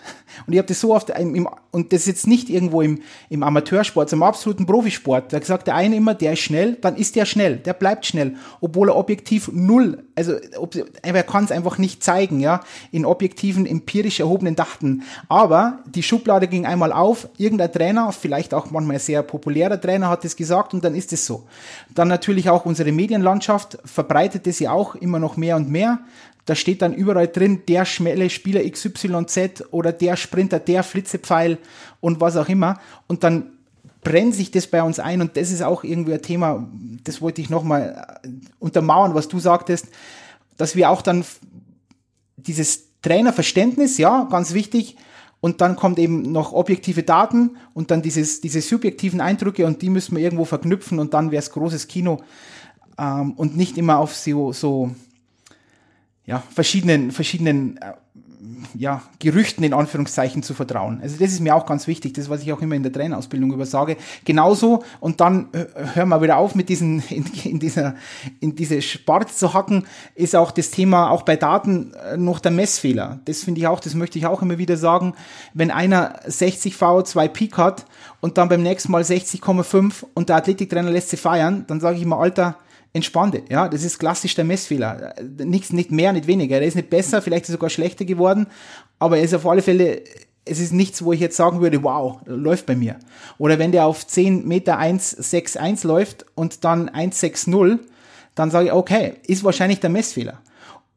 [0.45, 3.41] Und ich habe das so oft, im, und das ist jetzt nicht irgendwo im, im
[3.41, 5.33] Amateursport, sondern im absoluten Profisport.
[5.33, 8.35] Da sagt der eine immer, der ist schnell, dann ist der schnell, der bleibt schnell,
[8.61, 13.65] obwohl er objektiv null, also ob, er kann es einfach nicht zeigen, ja, in objektiven,
[13.65, 15.03] empirisch erhobenen Daten.
[15.27, 20.23] Aber die Schublade ging einmal auf, irgendein Trainer, vielleicht auch manchmal sehr populärer Trainer hat
[20.25, 21.47] es gesagt und dann ist es so.
[21.95, 25.99] Dann natürlich auch unsere Medienlandschaft verbreitet es ja auch immer noch mehr und mehr
[26.45, 31.57] da steht dann überall drin, der schnelle Spieler XYZ oder der Sprinter, der Flitzepfeil
[32.01, 32.79] und was auch immer.
[33.07, 33.53] Und dann
[34.03, 36.67] brennt sich das bei uns ein und das ist auch irgendwie ein Thema,
[37.03, 38.27] das wollte ich nochmal äh,
[38.59, 39.87] untermauern, was du sagtest,
[40.57, 41.23] dass wir auch dann
[42.35, 44.97] dieses Trainerverständnis, ja, ganz wichtig,
[45.39, 49.89] und dann kommt eben noch objektive Daten und dann dieses, diese subjektiven Eindrücke und die
[49.89, 52.21] müssen wir irgendwo verknüpfen und dann wäre es großes Kino
[52.97, 54.91] ähm, und nicht immer auf so, so
[56.25, 57.93] ja, verschiedenen, verschiedenen äh,
[58.77, 60.99] ja, Gerüchten in Anführungszeichen zu vertrauen.
[61.01, 63.51] Also das ist mir auch ganz wichtig, das was ich auch immer in der Trainerausbildung
[63.51, 63.97] übersage.
[64.25, 67.95] Genauso und dann äh, hören wir wieder auf mit diesen in, in dieser
[68.39, 72.51] in diese Spart zu hacken, ist auch das Thema auch bei Daten äh, noch der
[72.51, 73.19] Messfehler.
[73.25, 75.13] Das finde ich auch, das möchte ich auch immer wieder sagen,
[75.53, 77.85] wenn einer 60 VO2 Peak hat
[78.21, 82.03] und dann beim nächsten Mal 60,5 und der Athletiktrainer lässt sie feiern, dann sage ich
[82.03, 82.57] immer Alter,
[82.93, 83.41] entspannte.
[83.49, 85.15] Ja, das ist klassisch der Messfehler.
[85.43, 86.61] Nichts, nicht mehr, nicht weniger.
[86.61, 88.47] Er ist nicht besser, vielleicht ist er sogar schlechter geworden,
[88.99, 90.03] aber er ist auf alle Fälle
[90.45, 92.97] es ist nichts, wo ich jetzt sagen würde, wow, läuft bei mir.
[93.37, 97.79] Oder wenn der auf 10 Meter 1,61 läuft und dann 1,60,
[98.35, 100.41] dann sage ich, okay, ist wahrscheinlich der Messfehler.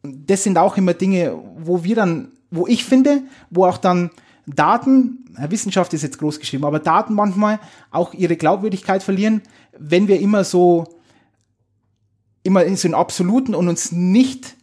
[0.02, 4.10] Das sind auch immer Dinge, wo wir dann, wo ich finde, wo auch dann
[4.46, 7.58] Daten, Wissenschaft ist jetzt groß geschrieben, aber Daten manchmal
[7.90, 9.42] auch ihre Glaubwürdigkeit verlieren,
[9.78, 10.84] wenn wir immer so,
[12.46, 14.56] immer in so einen Absoluten und uns nicht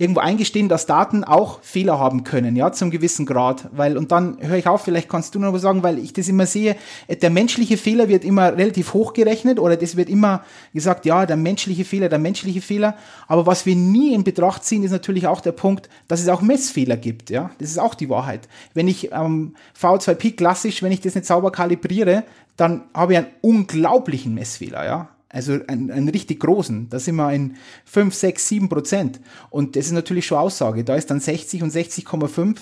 [0.00, 4.38] irgendwo eingestehen, dass Daten auch Fehler haben können, ja, zum gewissen Grad, weil, und dann
[4.40, 6.76] höre ich auf, vielleicht kannst du noch was sagen, weil ich das immer sehe,
[7.20, 11.36] der menschliche Fehler wird immer relativ hoch gerechnet oder das wird immer gesagt, ja, der
[11.36, 12.96] menschliche Fehler, der menschliche Fehler,
[13.28, 16.40] aber was wir nie in Betracht ziehen, ist natürlich auch der Punkt, dass es auch
[16.40, 18.48] Messfehler gibt, ja, das ist auch die Wahrheit.
[18.72, 22.24] Wenn ich ähm, V2P klassisch, wenn ich das nicht sauber kalibriere,
[22.56, 25.10] dann habe ich einen unglaublichen Messfehler, ja.
[25.32, 26.90] Also einen, einen richtig großen.
[26.90, 29.20] Da sind wir in 5, 6, 7 Prozent.
[29.48, 30.82] Und das ist natürlich schon Aussage.
[30.82, 32.56] Da ist dann 60 und 60,5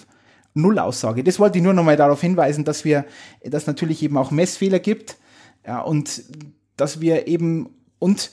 [0.54, 1.24] Null Aussage.
[1.24, 3.04] Das wollte ich nur nochmal darauf hinweisen, dass wir,
[3.42, 5.16] dass natürlich eben auch Messfehler gibt.
[5.66, 6.22] Ja, und
[6.76, 8.32] dass wir eben, und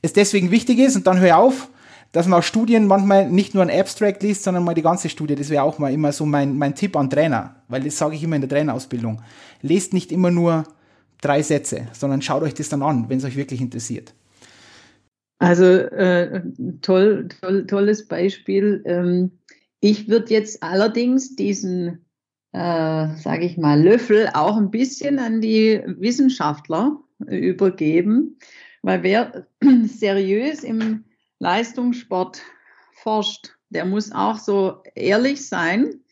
[0.00, 1.68] es deswegen wichtig ist, und dann höre ich auf,
[2.12, 5.34] dass man auch Studien manchmal nicht nur ein Abstract liest, sondern mal die ganze Studie.
[5.34, 8.22] Das wäre auch mal immer so mein, mein Tipp an Trainer, weil das sage ich
[8.22, 9.22] immer in der Trainerausbildung.
[9.62, 10.64] Lest nicht immer nur
[11.22, 14.12] drei Sätze, sondern schaut euch das dann an, wenn es euch wirklich interessiert.
[15.38, 16.42] Also äh,
[16.82, 18.82] toll, toll, tolles Beispiel.
[18.84, 19.32] Ähm,
[19.80, 22.04] ich würde jetzt allerdings diesen,
[22.52, 28.38] äh, sage ich mal, Löffel auch ein bisschen an die Wissenschaftler übergeben,
[28.82, 29.46] weil wer
[29.84, 31.04] seriös im
[31.40, 32.40] Leistungssport
[32.92, 36.02] forscht, der muss auch so ehrlich sein,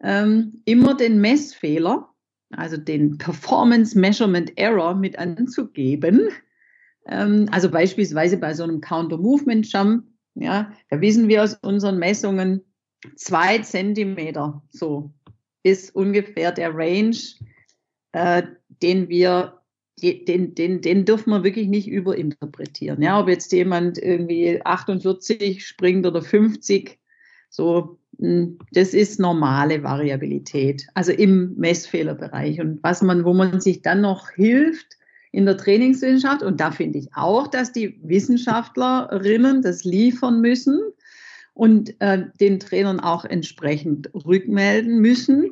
[0.00, 2.13] ähm, immer den Messfehler
[2.56, 6.28] also den Performance Measurement Error mit anzugeben.
[7.06, 12.62] Ähm, also beispielsweise bei so einem Counter-Movement Jump, ja, da wissen wir aus unseren Messungen,
[13.16, 15.12] zwei Zentimeter so
[15.62, 17.16] ist ungefähr der Range,
[18.12, 18.42] äh,
[18.82, 19.60] den wir
[20.02, 23.00] den, den, den dürfen wir wirklich nicht überinterpretieren.
[23.00, 26.98] Ja, ob jetzt jemand irgendwie 48 springt oder 50,
[27.48, 32.60] so das ist normale Variabilität, also im Messfehlerbereich.
[32.60, 34.98] Und was man, wo man sich dann noch hilft
[35.32, 40.80] in der Trainingswissenschaft, und da finde ich auch, dass die Wissenschaftlerinnen das liefern müssen
[41.54, 45.50] und äh, den Trainern auch entsprechend rückmelden müssen.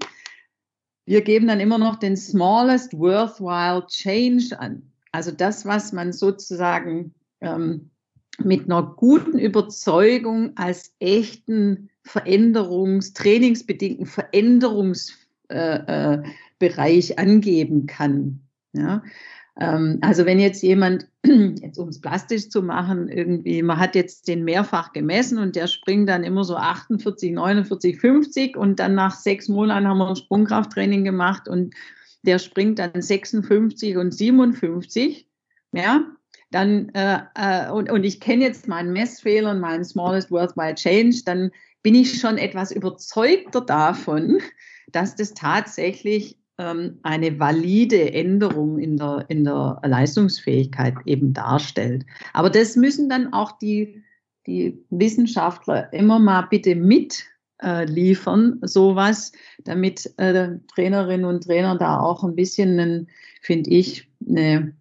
[1.05, 4.83] Wir geben dann immer noch den smallest worthwhile change an.
[5.11, 7.91] Also das, was man sozusagen ähm,
[8.39, 18.41] mit einer guten Überzeugung als echten Veränderungs-, trainingsbedingten Veränderungsbereich äh, äh, angeben kann.
[18.73, 19.03] Ja?
[19.59, 24.29] Ähm, also wenn jetzt jemand, jetzt um es plastisch zu machen, irgendwie, man hat jetzt
[24.29, 29.15] den mehrfach gemessen und der springt dann immer so 48, 49, 50 und dann nach
[29.15, 31.75] sechs Monaten haben wir ein Sprungkrafttraining gemacht und
[32.23, 35.29] der springt dann 56 und 57,
[35.73, 36.07] ja,
[36.55, 41.23] dann, äh, äh, und, und ich kenne jetzt meinen Messfehler und meinen Smallest Worthwhile Change,
[41.25, 41.51] dann
[41.83, 44.39] bin ich schon etwas überzeugter davon,
[44.93, 52.05] dass das tatsächlich ähm, eine valide Änderung in der, in der Leistungsfähigkeit eben darstellt.
[52.33, 54.03] Aber das müssen dann auch die,
[54.47, 57.25] die Wissenschaftler immer mal bitte mit
[57.63, 59.33] äh, liefern, sowas,
[59.65, 63.09] damit äh, Trainerinnen und Trainer da auch ein bisschen,
[63.41, 64.75] finde ich, eine,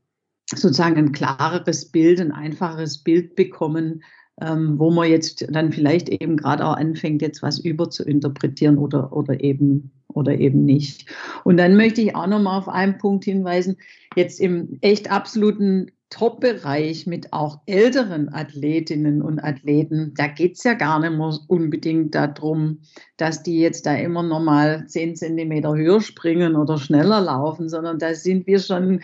[0.56, 4.04] sozusagen ein klareres Bild, ein einfaches Bild bekommen,
[4.42, 9.42] ähm, wo man jetzt dann vielleicht eben gerade auch anfängt, jetzt was überzuinterpretieren oder, oder
[9.42, 11.10] eben oder eben nicht.
[11.44, 13.78] Und dann möchte ich auch noch mal auf einen Punkt hinweisen,
[14.16, 20.74] jetzt im echt absoluten Top-Bereich mit auch älteren Athletinnen und Athleten, da geht es ja
[20.74, 22.80] gar nicht mehr unbedingt darum,
[23.16, 27.98] dass die jetzt da immer noch mal zehn Zentimeter höher springen oder schneller laufen, sondern
[27.98, 29.02] da sind wir schon,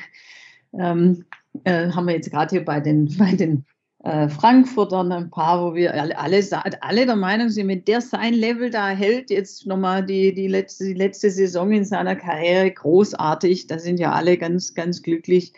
[0.78, 1.24] ähm,
[1.64, 3.66] äh, haben wir jetzt gerade hier bei den, bei den
[4.04, 6.42] äh, Frankfurtern ein paar, wo wir alle, alle,
[6.82, 10.86] alle der Meinung sind, wenn der sein Level da hält, jetzt nochmal die, die, letzte,
[10.86, 15.54] die letzte Saison in seiner Karriere, großartig, da sind ja alle ganz, ganz glücklich.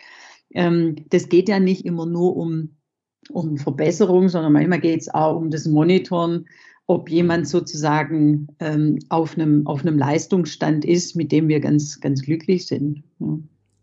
[0.52, 2.76] Ähm, das geht ja nicht immer nur um,
[3.30, 6.46] um Verbesserung, sondern manchmal geht es auch um das Monitoren,
[6.86, 12.22] ob jemand sozusagen ähm, auf, einem, auf einem Leistungsstand ist, mit dem wir ganz, ganz
[12.22, 13.04] glücklich sind.
[13.20, 13.38] Ja.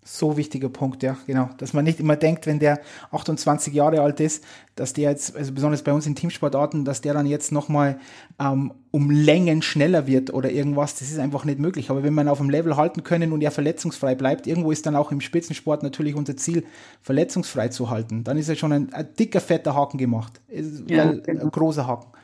[0.10, 1.50] So wichtiger Punkt, ja, genau.
[1.58, 2.80] Dass man nicht immer denkt, wenn der
[3.12, 4.42] 28 Jahre alt ist,
[4.76, 8.00] dass der jetzt, also besonders bei uns in Teamsportarten, dass der dann jetzt nochmal
[8.40, 10.96] ähm, um Längen schneller wird oder irgendwas.
[10.96, 11.90] Das ist einfach nicht möglich.
[11.90, 14.96] Aber wenn man auf dem Level halten können und er verletzungsfrei bleibt, irgendwo ist dann
[14.96, 16.64] auch im Spitzensport natürlich unser Ziel,
[17.02, 18.24] verletzungsfrei zu halten.
[18.24, 20.40] Dann ist ja schon ein, ein dicker, fetter Haken gemacht.
[20.88, 21.44] Ja, genau.
[21.44, 22.17] Ein großer Haken.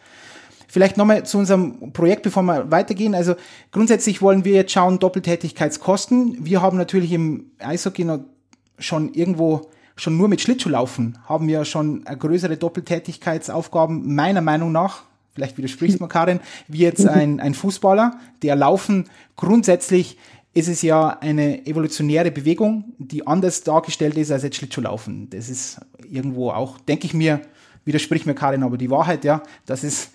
[0.73, 3.13] Vielleicht nochmal zu unserem Projekt, bevor wir weitergehen.
[3.13, 3.35] Also
[3.71, 6.43] grundsätzlich wollen wir jetzt schauen, Doppeltätigkeitskosten.
[6.47, 8.21] Wir haben natürlich im Eishockey noch
[8.79, 15.03] schon irgendwo, schon nur mit Schlittschuhlaufen, haben wir schon größere Doppeltätigkeitsaufgaben, meiner Meinung nach,
[15.35, 20.17] vielleicht widersprichst du mir, Karin, wie jetzt ein, ein Fußballer, der Laufen grundsätzlich
[20.55, 25.29] ist es ja eine evolutionäre Bewegung, die anders dargestellt ist als jetzt Schlittschuhlaufen.
[25.29, 27.41] Das ist irgendwo auch, denke ich mir,
[27.85, 30.11] widerspricht mir Karin aber die Wahrheit, ja, dass es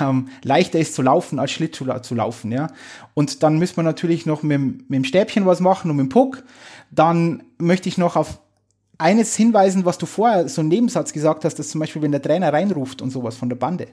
[0.00, 2.68] ähm, leichter ist zu laufen als Schlittschuh zu laufen, ja.
[3.14, 6.10] Und dann müssen wir natürlich noch mit, mit dem Stäbchen was machen und mit dem
[6.10, 6.42] Puck.
[6.90, 8.40] Dann möchte ich noch auf
[8.98, 12.22] eines hinweisen, was du vorher so einen Nebensatz gesagt hast, dass zum Beispiel, wenn der
[12.22, 13.88] Trainer reinruft und sowas von der Bande,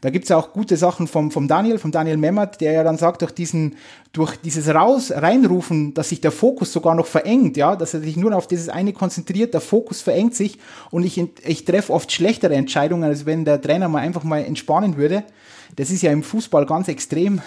[0.00, 2.98] da gibt's ja auch gute Sachen vom, vom Daniel, vom Daniel Memmert, der ja dann
[2.98, 3.76] sagt, durch diesen,
[4.12, 8.16] durch dieses Raus, Reinrufen, dass sich der Fokus sogar noch verengt, ja, dass er sich
[8.16, 10.58] nur auf dieses eine konzentriert, der Fokus verengt sich
[10.90, 14.96] und ich, ich treffe oft schlechtere Entscheidungen, als wenn der Trainer mal einfach mal entspannen
[14.96, 15.24] würde.
[15.76, 17.40] Das ist ja im Fußball ganz extrem,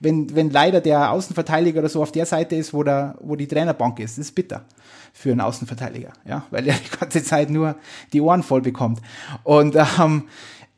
[0.00, 3.46] wenn, wenn leider der Außenverteidiger oder so auf der Seite ist, wo, der, wo die
[3.46, 4.18] Trainerbank ist.
[4.18, 4.64] Das ist bitter
[5.12, 7.76] für einen Außenverteidiger, ja, weil er die ganze Zeit nur
[8.12, 9.00] die Ohren voll bekommt.
[9.44, 10.24] Und ähm,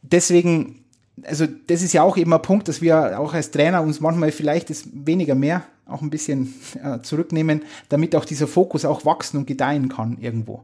[0.03, 0.80] deswegen
[1.25, 4.33] also das ist ja auch eben ein Punkt, dass wir auch als Trainer uns manchmal
[4.33, 9.39] vielleicht das weniger mehr auch ein bisschen äh, zurücknehmen, damit auch dieser Fokus auch wachsen
[9.39, 10.63] und gedeihen kann irgendwo.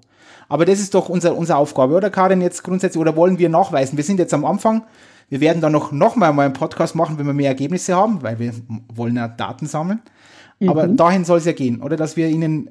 [0.48, 3.96] Aber das ist doch unser, unsere Aufgabe, oder Karin, jetzt grundsätzlich, oder wollen wir nachweisen?
[3.96, 4.84] Wir sind jetzt am Anfang,
[5.28, 8.38] wir werden dann noch, noch mal, einen Podcast machen, wenn wir mehr Ergebnisse haben, weil
[8.38, 8.52] wir
[8.94, 10.00] wollen ja Daten sammeln.
[10.60, 10.68] Mhm.
[10.68, 11.96] Aber dahin soll es ja gehen, oder?
[11.96, 12.70] Dass wir ihnen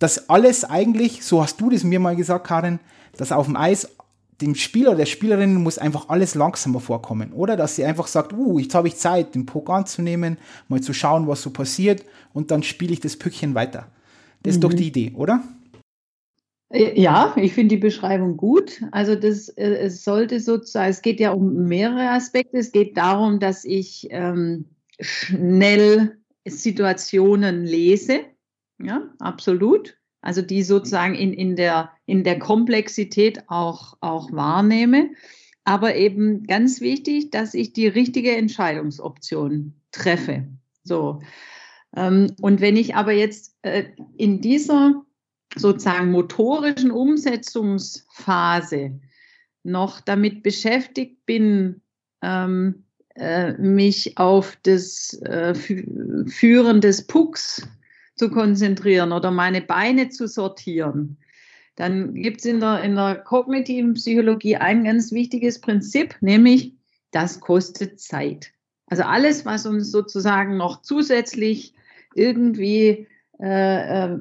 [0.00, 2.80] das alles eigentlich, so hast du das mir mal gesagt, Karin,
[3.16, 3.88] dass auf dem Eis
[4.40, 7.56] dem Spieler, der Spielerin muss einfach alles langsamer vorkommen, oder?
[7.56, 11.28] Dass sie einfach sagt, uh, jetzt habe ich Zeit, den Puck anzunehmen, mal zu schauen,
[11.28, 13.86] was so passiert und dann spiele ich das Pückchen weiter.
[14.42, 14.56] Das mhm.
[14.56, 14.76] ist doch mhm.
[14.76, 15.42] die Idee, oder?
[16.70, 18.82] Äh, ja, ich finde die Beschreibung gut.
[18.90, 22.58] Also das äh, es sollte sozusagen, es geht ja um mehrere Aspekte.
[22.58, 24.66] Es geht darum, dass ich ähm,
[25.00, 28.20] schnell Situationen lese.
[28.82, 35.10] Ja, absolut also die sozusagen in, in, der, in der Komplexität auch, auch wahrnehme.
[35.64, 40.48] Aber eben ganz wichtig, dass ich die richtige Entscheidungsoption treffe.
[40.82, 41.20] So.
[41.94, 43.84] Ähm, und wenn ich aber jetzt äh,
[44.16, 45.04] in dieser
[45.56, 48.98] sozusagen motorischen Umsetzungsphase
[49.62, 51.82] noch damit beschäftigt bin,
[52.22, 57.68] ähm, äh, mich auf das äh, Führen des Pucks
[58.16, 61.18] zu konzentrieren oder meine Beine zu sortieren,
[61.76, 66.74] dann gibt es in der, in der kognitiven Psychologie ein ganz wichtiges Prinzip, nämlich
[67.10, 68.52] das kostet Zeit.
[68.86, 71.74] Also alles, was uns sozusagen noch zusätzlich
[72.14, 73.08] irgendwie
[73.40, 74.18] äh, äh,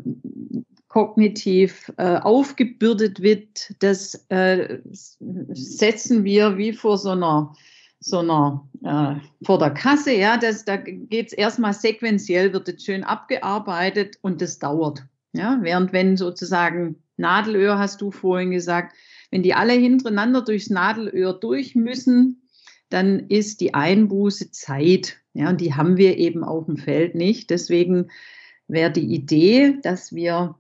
[0.88, 7.56] kognitiv äh, aufgebürdet wird, das äh, setzen wir wie vor so einer
[8.04, 12.84] so einer äh, vor der Kasse, ja, das, da geht es erstmal sequenziell, wird es
[12.84, 15.06] schön abgearbeitet und das dauert.
[15.32, 18.96] Ja, während wenn sozusagen Nadelöhr, hast du vorhin gesagt,
[19.32, 22.48] wenn die alle hintereinander durchs Nadelöhr durch müssen,
[22.90, 25.18] dann ist die Einbuße Zeit.
[25.34, 27.50] Ja, und die haben wir eben auf dem Feld nicht.
[27.50, 28.10] Deswegen
[28.68, 30.56] wäre die Idee, dass wir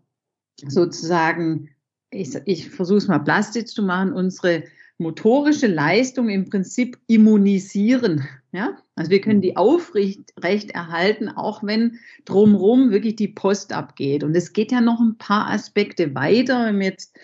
[0.66, 1.70] sozusagen,
[2.10, 4.64] ich, ich versuche es mal plastisch zu machen, unsere
[5.04, 8.28] motorische Leistung im Prinzip immunisieren.
[8.52, 8.78] Ja?
[8.96, 10.32] Also wir können die aufrecht
[10.72, 14.24] erhalten, auch wenn drumherum wirklich die Post abgeht.
[14.24, 17.16] Und es geht ja noch ein paar Aspekte weiter, wenn wir jetzt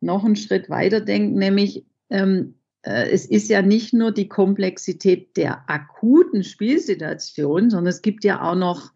[0.00, 5.36] noch einen Schritt weiter denken, nämlich ähm, äh, es ist ja nicht nur die Komplexität
[5.36, 8.92] der akuten Spielsituation, sondern es gibt ja auch noch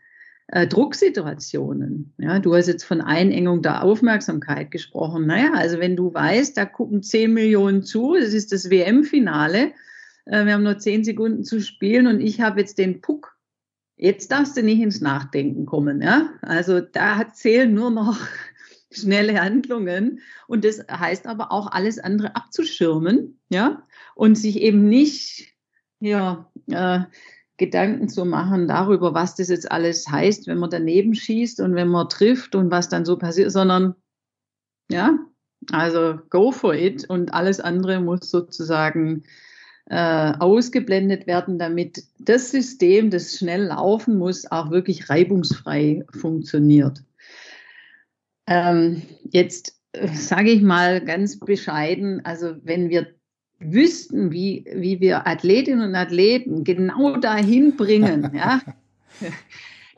[0.48, 2.14] äh, Drucksituationen.
[2.18, 5.26] Ja, du hast jetzt von Einengung der Aufmerksamkeit gesprochen.
[5.26, 9.72] Naja, also wenn du weißt, da gucken 10 Millionen zu, das ist das WM-Finale,
[10.24, 13.37] äh, wir haben nur 10 Sekunden zu spielen und ich habe jetzt den Puck.
[13.96, 16.00] Jetzt darfst du nicht ins Nachdenken kommen.
[16.00, 16.30] Ja?
[16.40, 18.18] Also da zählen nur noch
[18.90, 23.82] schnelle Handlungen und das heißt aber auch alles andere abzuschirmen, ja,
[24.14, 25.54] und sich eben nicht
[26.00, 27.00] ja, äh,
[27.58, 31.88] Gedanken zu machen darüber, was das jetzt alles heißt, wenn man daneben schießt und wenn
[31.88, 33.94] man trifft und was dann so passiert, sondern
[34.90, 35.18] ja,
[35.72, 39.24] also go for it und alles andere muss sozusagen
[39.86, 47.02] äh, ausgeblendet werden, damit das System, das schnell laufen muss, auch wirklich reibungsfrei funktioniert.
[48.46, 53.17] Ähm, jetzt äh, sage ich mal ganz bescheiden, also wenn wir
[53.61, 58.61] wüssten, wie, wie wir Athletinnen und Athleten genau dahin bringen, ja,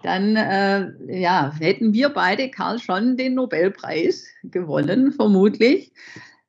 [0.02, 5.92] dann äh, ja, hätten wir beide, Karl, schon den Nobelpreis gewonnen, vermutlich.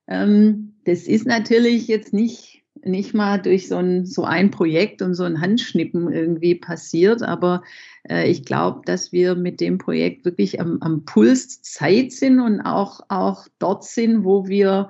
[0.07, 2.51] Ähm, das ist natürlich jetzt nicht
[2.84, 7.22] nicht mal durch so ein, so ein Projekt und so ein Handschnippen irgendwie passiert.
[7.22, 7.64] Aber
[8.09, 12.62] äh, ich glaube, dass wir mit dem Projekt wirklich am, am Puls Zeit sind und
[12.62, 14.89] auch, auch dort sind, wo wir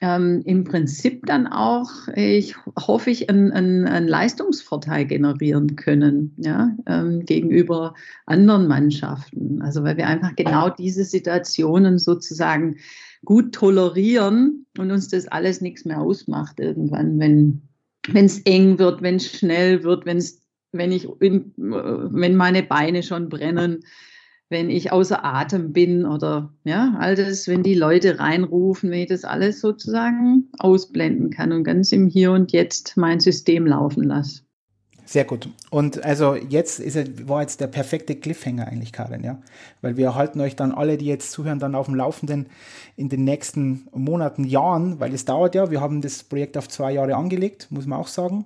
[0.00, 6.76] ähm, im Prinzip dann auch, ich hoffe ich, einen, einen, einen Leistungsvorteil generieren können ja,
[6.86, 7.94] ähm, gegenüber
[8.26, 9.60] anderen Mannschaften.
[9.62, 12.76] Also weil wir einfach genau diese Situationen sozusagen
[13.24, 19.16] gut tolerieren und uns das alles nichts mehr ausmacht irgendwann, wenn es eng wird, wenn
[19.16, 20.40] es schnell wird, wenn's,
[20.72, 23.80] wenn ich in, wenn meine Beine schon brennen,
[24.50, 29.08] wenn ich außer Atem bin oder ja, all das, wenn die Leute reinrufen, wenn ich
[29.08, 34.42] das alles sozusagen ausblenden kann und ganz im Hier und Jetzt mein System laufen lasse.
[35.04, 35.48] Sehr gut.
[35.70, 39.40] Und also jetzt ist war jetzt der perfekte Cliffhanger eigentlich, Karin, ja.
[39.80, 42.46] Weil wir erhalten euch dann alle, die jetzt zuhören, dann auf dem Laufenden
[42.94, 45.70] in den nächsten Monaten, Jahren, weil es dauert ja.
[45.70, 48.44] Wir haben das Projekt auf zwei Jahre angelegt, muss man auch sagen.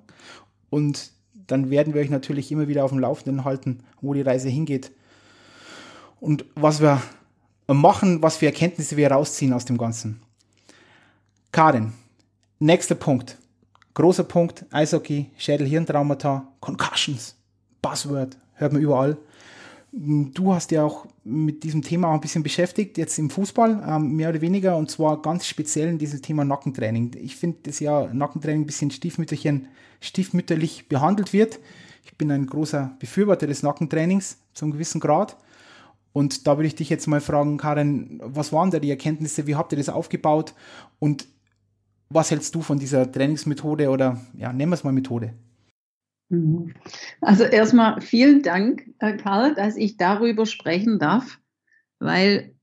[0.70, 1.10] Und
[1.48, 4.92] dann werden wir euch natürlich immer wieder auf dem Laufenden halten, wo die Reise hingeht
[6.22, 7.02] und was wir
[7.66, 10.22] machen, was für Erkenntnisse wir rausziehen aus dem Ganzen.
[11.50, 11.92] Karin,
[12.60, 13.38] nächster Punkt.
[13.94, 17.36] Großer Punkt, Eishockey, Schädel-Hirntraumata, Concussions,
[17.82, 19.18] Buzzword, hört man überall.
[19.90, 24.16] Du hast ja auch mit diesem Thema auch ein bisschen beschäftigt, jetzt im Fußball, ähm,
[24.16, 27.10] mehr oder weniger, und zwar ganz speziell in diesem Thema Nackentraining.
[27.20, 29.66] Ich finde, dass ja Nackentraining ein bisschen stiefmütterchen,
[30.00, 31.58] stiefmütterlich behandelt wird.
[32.04, 35.36] Ich bin ein großer Befürworter des Nackentrainings, zu einem gewissen Grad.
[36.12, 39.46] Und da würde ich dich jetzt mal fragen, Karin, was waren da die Erkenntnisse?
[39.46, 40.54] Wie habt ihr das aufgebaut?
[40.98, 41.26] Und
[42.10, 45.32] was hältst du von dieser Trainingsmethode oder ja, nennen wir es mal Methode?
[46.28, 46.74] Mhm.
[47.20, 51.38] Also erstmal vielen Dank, Karl, dass ich darüber sprechen darf,
[51.98, 52.54] weil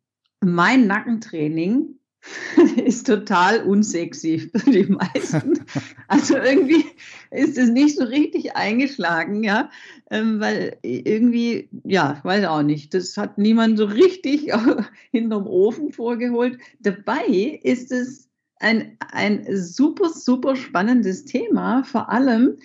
[0.41, 1.98] mein Nackentraining
[2.85, 5.65] ist total unsexy für die meisten.
[6.07, 6.85] Also irgendwie
[7.31, 9.69] ist es nicht so richtig eingeschlagen, ja,
[10.11, 14.51] ähm, weil irgendwie, ja, weiß auch nicht, das hat niemand so richtig
[15.11, 16.59] hinterm Ofen vorgeholt.
[16.79, 18.27] Dabei ist es
[18.59, 22.57] ein, ein super, super spannendes Thema, vor allem,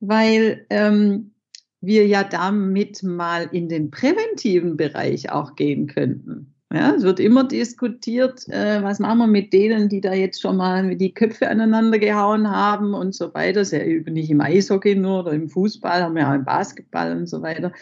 [0.00, 1.32] weil ähm,
[1.80, 6.51] wir ja damit mal in den präventiven Bereich auch gehen könnten.
[6.72, 10.56] Ja, es wird immer diskutiert, äh, was machen wir mit denen, die da jetzt schon
[10.56, 13.60] mal die Köpfe aneinander gehauen haben und so weiter.
[13.60, 17.14] Das ist ja nicht im Eishockey nur oder im Fußball, haben wir auch im Basketball
[17.14, 17.72] und so weiter.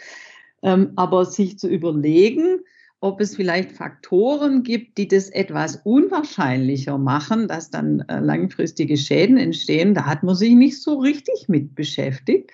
[0.61, 2.59] Ähm, aber sich zu überlegen,
[2.99, 9.37] ob es vielleicht Faktoren gibt, die das etwas unwahrscheinlicher machen, dass dann äh, langfristige Schäden
[9.37, 12.51] entstehen, da hat man sich nicht so richtig mit beschäftigt.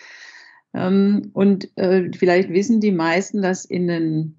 [0.75, 4.35] Ähm, und äh, vielleicht wissen die meisten, dass in den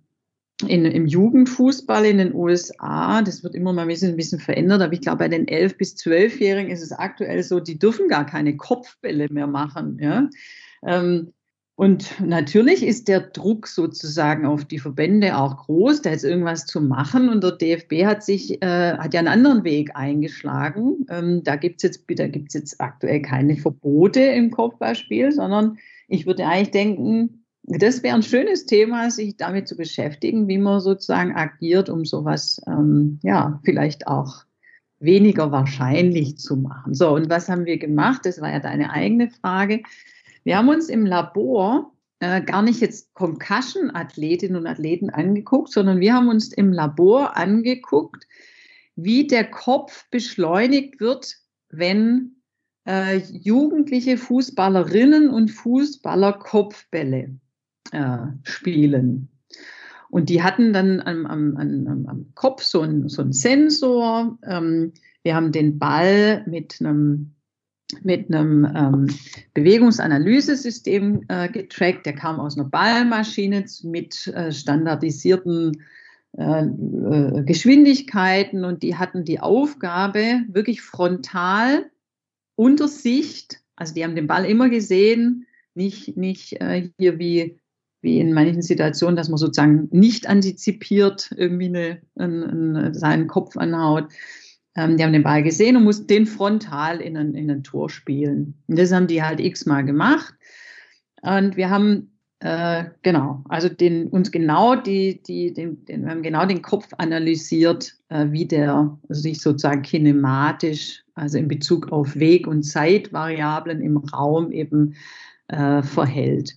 [0.66, 4.82] in, im Jugendfußball in den USA, das wird immer mal ein bisschen, ein bisschen verändert,
[4.82, 8.26] aber ich glaube, bei den 11- bis 12-Jährigen ist es aktuell so, die dürfen gar
[8.26, 9.98] keine Kopfbälle mehr machen.
[10.00, 10.28] Ja?
[10.84, 11.32] Ähm,
[11.76, 16.80] und natürlich ist der Druck sozusagen auf die Verbände auch groß, da jetzt irgendwas zu
[16.80, 17.28] machen.
[17.28, 21.06] Und der DFB hat sich, äh, hat ja einen anderen Weg eingeschlagen.
[21.08, 25.78] Ähm, da gibt es jetzt, da gibt's jetzt aktuell keine Verbote im Kopfballspiel, sondern
[26.08, 30.80] ich würde eigentlich denken, das wäre ein schönes Thema, sich damit zu beschäftigen, wie man
[30.80, 34.44] sozusagen agiert, um sowas ähm, ja vielleicht auch
[35.00, 36.94] weniger wahrscheinlich zu machen.
[36.94, 38.22] So, und was haben wir gemacht?
[38.24, 39.82] Das war ja deine eigene Frage.
[40.44, 46.14] Wir haben uns im Labor äh, gar nicht jetzt Concussion-Athletinnen und Athleten angeguckt, sondern wir
[46.14, 48.26] haben uns im Labor angeguckt,
[48.96, 51.36] wie der Kopf beschleunigt wird,
[51.68, 52.36] wenn
[52.86, 57.38] äh, jugendliche Fußballerinnen und Fußballer Kopfbälle
[57.92, 59.28] äh, spielen.
[60.10, 64.38] Und die hatten dann am, am, am, am Kopf so einen so Sensor.
[64.42, 67.34] Ähm, wir haben den Ball mit einem
[68.02, 69.06] mit einem ähm,
[69.54, 72.04] Bewegungsanalysesystem äh, getrackt.
[72.04, 75.82] Der kam aus einer Ballmaschine mit äh, standardisierten
[76.36, 81.90] äh, äh, Geschwindigkeiten und die hatten die Aufgabe, wirklich frontal
[82.54, 87.57] unter Sicht, also die haben den Ball immer gesehen, nicht, nicht äh, hier wie
[88.00, 94.08] wie in manchen Situationen, dass man sozusagen nicht antizipiert irgendwie eine, eine, seinen Kopf anhaut.
[94.76, 97.90] Ähm, die haben den Ball gesehen und mussten den frontal in ein, in ein Tor
[97.90, 98.62] spielen.
[98.66, 100.34] Und das haben die halt x-mal gemacht.
[101.22, 106.22] Und wir haben äh, genau, also den, uns genau die, die, den, den, wir haben
[106.22, 112.46] genau den Kopf analysiert, äh, wie der sich sozusagen kinematisch, also in Bezug auf Weg-
[112.46, 114.94] und Zeitvariablen im Raum eben
[115.48, 116.54] äh, verhält.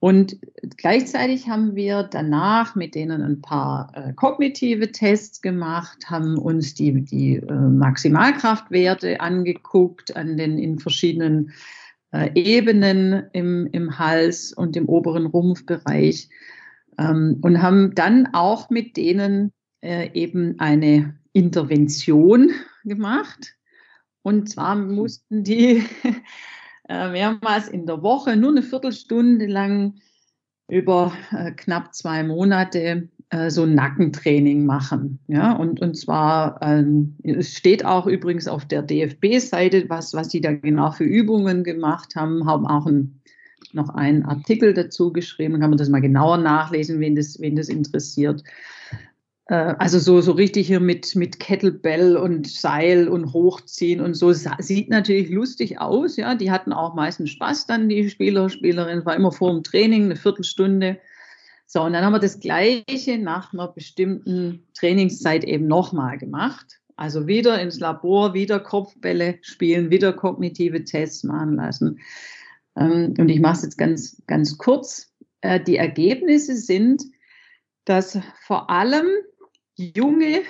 [0.00, 0.38] Und
[0.78, 7.04] gleichzeitig haben wir danach mit denen ein paar äh, kognitive Tests gemacht, haben uns die,
[7.04, 11.52] die äh, Maximalkraftwerte angeguckt an den in verschiedenen
[12.12, 16.30] äh, Ebenen im, im Hals und im oberen Rumpfbereich
[16.98, 22.52] ähm, und haben dann auch mit denen äh, eben eine Intervention
[22.84, 23.54] gemacht.
[24.22, 25.84] Und zwar mussten die
[26.90, 29.94] mehrmals in der Woche, nur eine Viertelstunde lang
[30.68, 35.20] über äh, knapp zwei Monate äh, so Nackentraining machen.
[35.28, 40.40] Ja, und, und zwar, ähm, es steht auch übrigens auf der DFB-Seite, was, was die
[40.40, 43.20] da genau für Übungen gemacht haben, haben auch ein,
[43.72, 47.68] noch einen Artikel dazu geschrieben, kann man das mal genauer nachlesen, wen das, wen das
[47.68, 48.42] interessiert.
[49.50, 54.32] Äh, also so, so richtig hier mit, mit Kettlebell und Seil und Hochziehen und so
[54.32, 56.16] sieht natürlich lustig aus.
[56.16, 60.04] Ja, die hatten auch meistens Spaß dann, die Spieler, Spielerinnen, war immer vor dem Training,
[60.04, 60.98] eine Viertelstunde.
[61.66, 66.80] So, und dann haben wir das Gleiche nach einer bestimmten Trainingszeit eben nochmal gemacht.
[66.94, 71.98] Also wieder ins Labor, wieder Kopfbälle spielen, wieder kognitive Tests machen lassen.
[72.76, 75.12] Ähm, und ich mache es jetzt ganz, ganz kurz.
[75.40, 77.02] Äh, die Ergebnisse sind,
[77.84, 79.06] dass vor allem
[79.80, 80.42] junge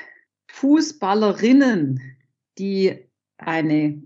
[0.49, 2.01] Fußballerinnen,
[2.59, 2.99] die
[3.39, 4.03] eine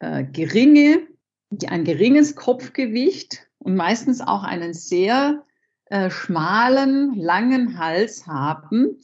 [0.00, 1.06] äh, geringe,
[1.50, 5.44] die ein geringes Kopfgewicht und meistens auch einen sehr
[5.86, 9.00] äh, schmalen, langen Hals haben,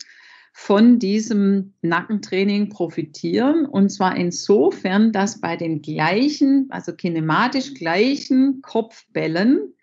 [0.53, 3.65] von diesem Nackentraining profitieren.
[3.65, 9.75] Und zwar insofern, dass bei den gleichen, also kinematisch gleichen Kopfbällen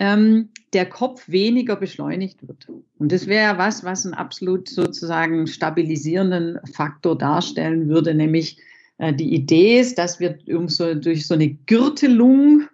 [0.00, 2.68] ähm, der Kopf weniger beschleunigt wird.
[2.98, 8.58] Und das wäre ja was, was einen absolut sozusagen stabilisierenden Faktor darstellen würde, nämlich
[8.96, 12.66] äh, die Idee ist, dass wir so, durch so eine Gürtelung,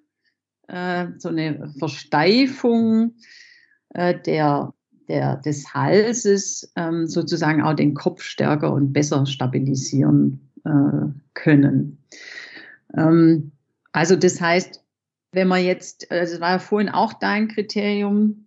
[0.69, 3.15] äh, so eine Versteifung
[3.91, 4.73] äh, der,
[5.09, 11.99] der, des Halses ähm, sozusagen auch den Kopf stärker und besser stabilisieren äh, können.
[12.97, 13.51] Ähm,
[13.91, 14.81] also das heißt,
[15.33, 18.47] wenn man jetzt, also das war ja vorhin auch dein Kriterium,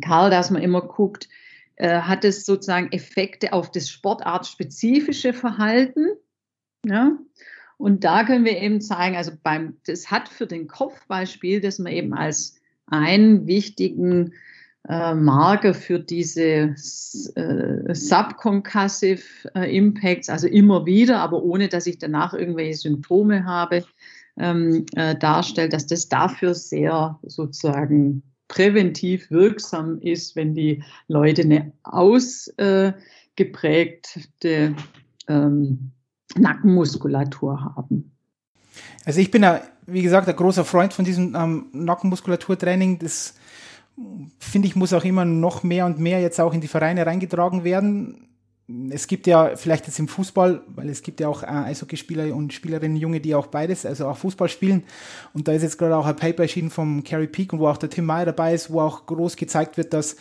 [0.00, 1.28] Karl, dass man immer guckt,
[1.76, 6.06] äh, hat es sozusagen Effekte auf das sportartspezifische Verhalten?
[6.86, 7.18] Ja?
[7.76, 11.92] Und da können wir eben zeigen, also beim, das hat für den Kopfballspiel, dass man
[11.92, 14.34] eben als einen wichtigen
[14.88, 16.74] äh, Marker für diese
[17.36, 19.22] äh, subconcussive
[19.54, 23.84] äh, Impacts, also immer wieder, aber ohne dass ich danach irgendwelche Symptome habe,
[24.38, 31.72] ähm, äh, darstellt, dass das dafür sehr sozusagen präventiv wirksam ist, wenn die Leute eine
[31.82, 34.74] ausgeprägte
[35.28, 35.92] ähm,
[36.36, 38.12] Nackenmuskulatur haben.
[39.04, 42.98] Also ich bin ja, wie gesagt, ein großer Freund von diesem ähm, Nackenmuskulaturtraining.
[42.98, 43.34] Das
[44.38, 47.64] finde ich muss auch immer noch mehr und mehr jetzt auch in die Vereine reingetragen
[47.64, 48.31] werden
[48.90, 52.52] es gibt ja vielleicht jetzt im Fußball, weil es gibt ja auch äh, Eishockeyspieler und
[52.52, 54.84] Spielerinnen, Junge, die auch beides, also auch Fußball spielen.
[55.34, 57.76] Und da ist jetzt gerade auch ein Paper erschienen vom Carrie Peak und wo auch
[57.76, 60.16] der Tim Meyer dabei ist, wo auch groß gezeigt wird, dass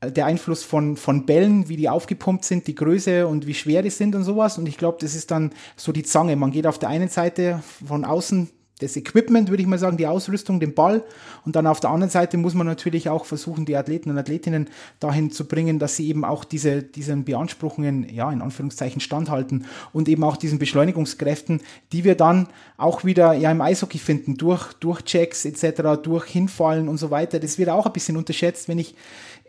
[0.00, 3.82] äh, der Einfluss von, von Bällen, wie die aufgepumpt sind, die Größe und wie schwer
[3.82, 4.58] die sind und sowas.
[4.58, 6.36] Und ich glaube, das ist dann so die Zange.
[6.36, 8.50] Man geht auf der einen Seite von außen
[8.82, 11.02] das Equipment, würde ich mal sagen, die Ausrüstung, den Ball.
[11.44, 14.68] Und dann auf der anderen Seite muss man natürlich auch versuchen, die Athleten und Athletinnen
[15.00, 20.08] dahin zu bringen, dass sie eben auch diese, diesen Beanspruchungen, ja, in Anführungszeichen standhalten und
[20.08, 21.60] eben auch diesen Beschleunigungskräften,
[21.92, 26.88] die wir dann auch wieder ja im Eishockey finden, durch, durch Checks etc., durch Hinfallen
[26.88, 27.38] und so weiter.
[27.38, 28.94] Das wird auch ein bisschen unterschätzt, wenn ich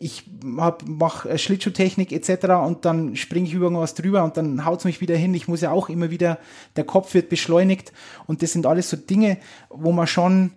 [0.04, 2.46] ich mache Schlittschuhtechnik etc.
[2.66, 5.34] und dann springe ich über irgendwas drüber und dann haut es mich wieder hin.
[5.34, 6.40] Ich muss ja auch immer wieder,
[6.76, 7.94] der Kopf wird beschleunigt
[8.28, 9.38] und das sind alles so Dinge,
[9.70, 10.52] wo man schon,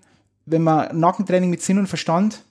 [0.46, 2.42] wenn man Nackentraining mit Sinn und Verstand,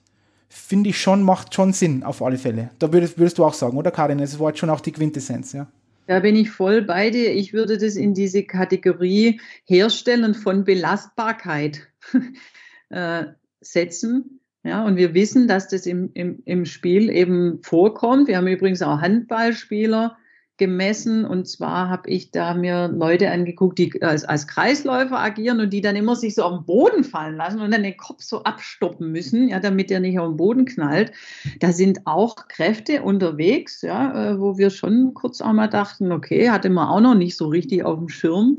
[0.48, 2.70] finde ich schon, macht schon Sinn auf alle Fälle.
[2.78, 4.18] Da würdest, würdest du auch sagen, oder Karin?
[4.20, 5.66] Es war schon auch die Quintessenz, ja.
[6.06, 7.34] Da bin ich voll bei dir.
[7.34, 11.88] Ich würde das in diese Kategorie Herstellen von Belastbarkeit
[12.88, 13.24] äh,
[13.60, 14.40] setzen.
[14.66, 18.26] Ja, und wir wissen, dass das im, im, im Spiel eben vorkommt.
[18.26, 20.16] Wir haben übrigens auch Handballspieler
[20.56, 21.24] gemessen.
[21.24, 25.82] Und zwar habe ich da mir Leute angeguckt, die als, als Kreisläufer agieren und die
[25.82, 29.12] dann immer sich so auf den Boden fallen lassen und dann den Kopf so abstoppen
[29.12, 31.12] müssen, ja, damit der nicht auf den Boden knallt.
[31.60, 36.50] Da sind auch Kräfte unterwegs, ja, äh, wo wir schon kurz auch mal dachten, okay,
[36.50, 38.56] hatte man auch noch nicht so richtig auf dem Schirm.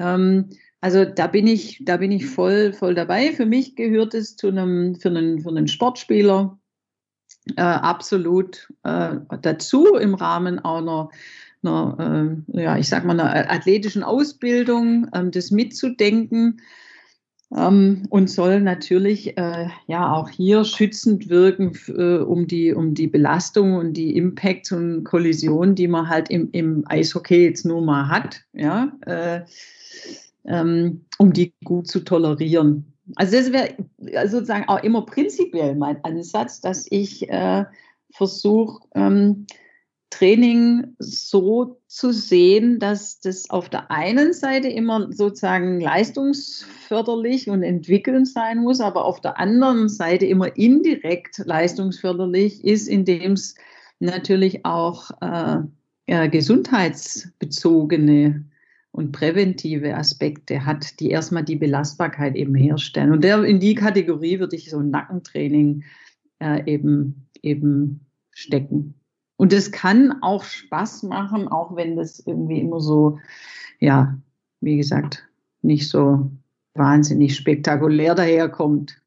[0.00, 0.48] Ähm,
[0.82, 3.32] also da bin ich, da bin ich voll, voll dabei.
[3.32, 6.58] Für mich gehört es zu einem, für einen, für einen Sportspieler
[7.56, 11.08] äh, absolut äh, dazu im Rahmen einer,
[11.62, 16.60] einer äh, ja, ich sag mal, einer athletischen Ausbildung, ähm, das mitzudenken.
[17.56, 23.06] ähm, und soll natürlich äh, ja auch hier schützend wirken äh, um, die, um die
[23.06, 28.08] Belastung und die Impacts und Kollisionen, die man halt im, im Eishockey jetzt nur mal
[28.08, 29.42] hat, ja, äh,
[30.46, 32.94] ähm, um die gut zu tolerieren.
[33.16, 33.74] Also das wäre
[34.28, 37.64] sozusagen auch immer prinzipiell mein Ansatz, dass ich äh,
[38.10, 39.46] versuche, ähm,
[40.12, 48.28] Training so zu sehen, dass das auf der einen Seite immer sozusagen leistungsförderlich und entwickelnd
[48.28, 53.54] sein muss, aber auf der anderen Seite immer indirekt leistungsförderlich ist, indem es
[54.00, 55.60] natürlich auch äh,
[56.06, 58.44] ja, gesundheitsbezogene
[58.92, 63.12] und präventive Aspekte hat, die erstmal die Belastbarkeit eben herstellen.
[63.12, 65.84] Und der, in die Kategorie würde ich so ein Nackentraining
[66.40, 68.94] äh, eben, eben stecken.
[69.36, 73.18] Und es kann auch Spaß machen, auch wenn das irgendwie immer so,
[73.80, 74.18] ja,
[74.60, 75.26] wie gesagt,
[75.62, 76.30] nicht so
[76.74, 79.00] wahnsinnig spektakulär daherkommt.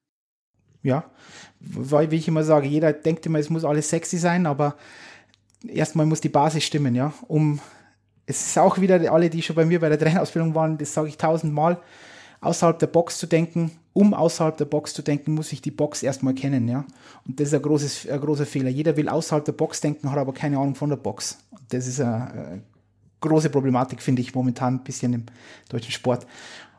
[0.81, 1.09] Ja,
[1.59, 4.75] weil, wie ich immer sage, jeder denkt immer, es muss alles sexy sein, aber
[5.67, 7.59] erstmal muss die Basis stimmen, ja, um
[8.25, 11.07] es ist auch wieder alle, die schon bei mir bei der Trainerausbildung waren, das sage
[11.07, 11.79] ich tausendmal,
[12.41, 13.71] außerhalb der Box zu denken.
[13.93, 16.83] Um außerhalb der Box zu denken, muss ich die Box erstmal kennen, ja.
[17.25, 18.69] Und das ist ein, großes, ein großer Fehler.
[18.69, 21.37] Jeder will außerhalb der Box denken, hat aber keine Ahnung von der Box.
[21.69, 22.63] Das ist eine, eine
[23.21, 25.23] große Problematik, finde ich momentan ein bisschen im
[25.69, 26.27] deutschen Sport.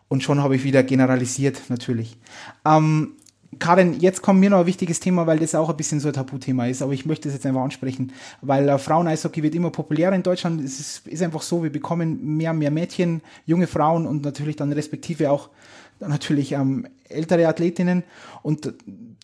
[0.08, 2.18] Und schon habe ich wieder generalisiert, natürlich.
[2.66, 3.14] Ähm,
[3.58, 6.14] Karin, jetzt kommt mir noch ein wichtiges Thema, weil das auch ein bisschen so ein
[6.14, 10.14] Tabuthema ist, aber ich möchte es jetzt einfach ansprechen, weil äh, Frauen-Eishockey wird immer populärer
[10.14, 10.60] in Deutschland.
[10.62, 14.56] Es ist, ist, einfach so, wir bekommen mehr und mehr Mädchen, junge Frauen und natürlich
[14.56, 15.48] dann respektive auch
[16.00, 18.04] natürlich ähm, ältere Athletinnen.
[18.42, 18.74] Und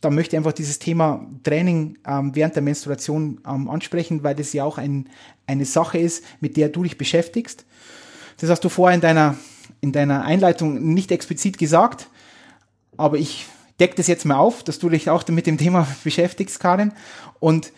[0.01, 4.53] da möchte ich einfach dieses Thema Training ähm, während der Menstruation ähm, ansprechen, weil das
[4.53, 5.09] ja auch ein,
[5.47, 7.65] eine Sache ist, mit der du dich beschäftigst.
[8.39, 9.37] Das hast du vorher in deiner,
[9.81, 12.09] in deiner Einleitung nicht explizit gesagt,
[12.97, 13.47] aber ich
[13.81, 16.93] deck das jetzt mal auf, dass du dich auch mit dem Thema beschäftigst, Karin.
[17.41, 17.73] Und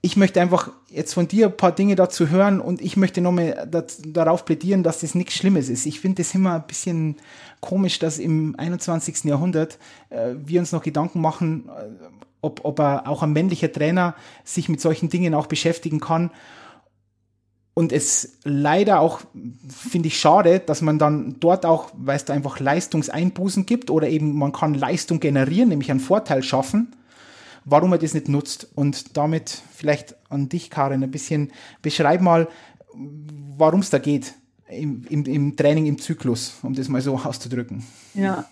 [0.00, 3.68] ich möchte einfach jetzt von dir ein paar Dinge dazu hören und ich möchte nochmal
[4.06, 5.86] darauf plädieren, dass das nichts Schlimmes ist.
[5.86, 7.16] Ich finde das immer ein bisschen
[7.60, 9.24] komisch, dass im 21.
[9.24, 9.78] Jahrhundert
[10.10, 11.88] äh, wir uns noch Gedanken machen, äh,
[12.40, 16.30] ob, ob auch ein männlicher Trainer sich mit solchen Dingen auch beschäftigen kann
[17.78, 19.20] und es leider auch,
[19.68, 24.08] finde ich schade, dass man dann dort auch, weil es da einfach Leistungseinbußen gibt oder
[24.08, 26.96] eben man kann Leistung generieren, nämlich einen Vorteil schaffen,
[27.64, 28.66] warum man das nicht nutzt.
[28.74, 32.48] Und damit vielleicht an dich, Karin, ein bisschen beschreib mal,
[33.56, 34.34] warum es da geht
[34.68, 37.84] im, im, im Training, im Zyklus, um das mal so auszudrücken.
[38.12, 38.48] Ja,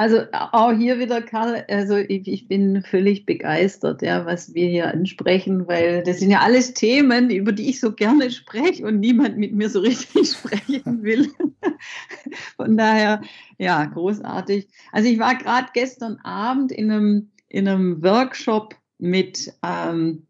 [0.00, 4.88] also auch hier wieder, Karl, also ich, ich, bin völlig begeistert, ja, was wir hier
[4.88, 9.36] ansprechen, weil das sind ja alles Themen, über die ich so gerne spreche und niemand
[9.36, 11.28] mit mir so richtig sprechen will.
[12.56, 13.20] Von daher,
[13.58, 14.68] ja, großartig.
[14.90, 20.26] Also ich war gerade gestern Abend in einem, in einem Workshop mit ähm,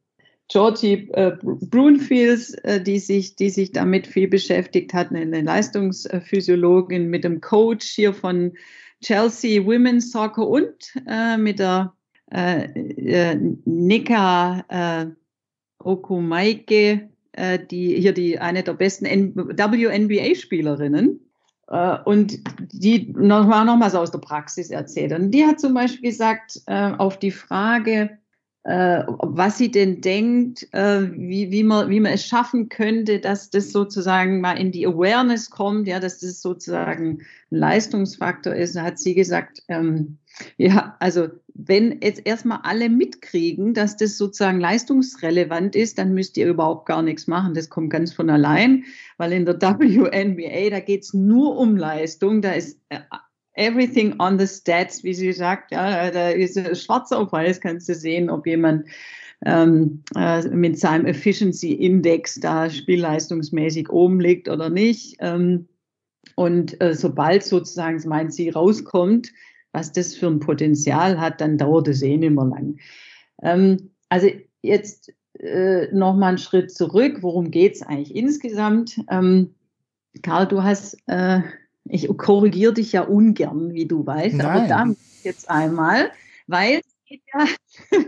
[0.48, 7.22] Georgie äh, Brunfields, äh, die, sich, die sich damit viel beschäftigt hat, eine Leistungsphysiologin mit
[7.22, 8.54] dem Coach hier von
[9.02, 11.94] Chelsea Women's Soccer und äh, mit der
[12.32, 13.34] äh, äh,
[13.64, 15.06] Nika äh,
[15.82, 21.20] Okumaike, äh, die hier die eine der besten WNBA-Spielerinnen.
[21.70, 22.38] Äh, und
[22.72, 25.12] die noch mal nochmals aus der Praxis erzählt.
[25.12, 28.18] Und die hat zum Beispiel gesagt, äh, auf die Frage,
[28.64, 33.48] äh, was sie denn denkt, äh, wie, wie, man, wie man es schaffen könnte, dass
[33.48, 38.76] das sozusagen mal in die Awareness kommt, ja, dass das sozusagen ein Leistungsfaktor ist.
[38.76, 40.18] Da hat sie gesagt, ähm,
[40.58, 46.46] ja, also wenn jetzt erstmal alle mitkriegen, dass das sozusagen leistungsrelevant ist, dann müsst ihr
[46.46, 47.54] überhaupt gar nichts machen.
[47.54, 48.84] Das kommt ganz von allein,
[49.16, 53.00] weil in der WNBA, da geht's nur um Leistung, da ist äh,
[53.60, 55.70] everything on the stats, wie sie sagt.
[55.70, 58.86] Ja, da ist schwarz auf weiß, kannst du sehen, ob jemand
[59.44, 65.16] ähm, äh, mit seinem Efficiency Index da spielleistungsmäßig oben liegt oder nicht.
[65.20, 65.68] Ähm,
[66.36, 69.32] und äh, sobald sozusagen, meint sie, rauskommt,
[69.72, 72.78] was das für ein Potenzial hat, dann dauert es eh nicht mehr lang.
[73.42, 74.28] Ähm, also
[74.62, 77.18] jetzt äh, nochmal einen Schritt zurück.
[77.20, 79.00] Worum geht es eigentlich insgesamt?
[79.10, 79.54] Ähm,
[80.22, 81.40] Karl, du hast äh,
[81.84, 84.46] ich korrigiere dich ja ungern, wie du weißt, Nein.
[84.46, 86.12] aber da jetzt einmal,
[86.46, 87.46] weil es geht, ja,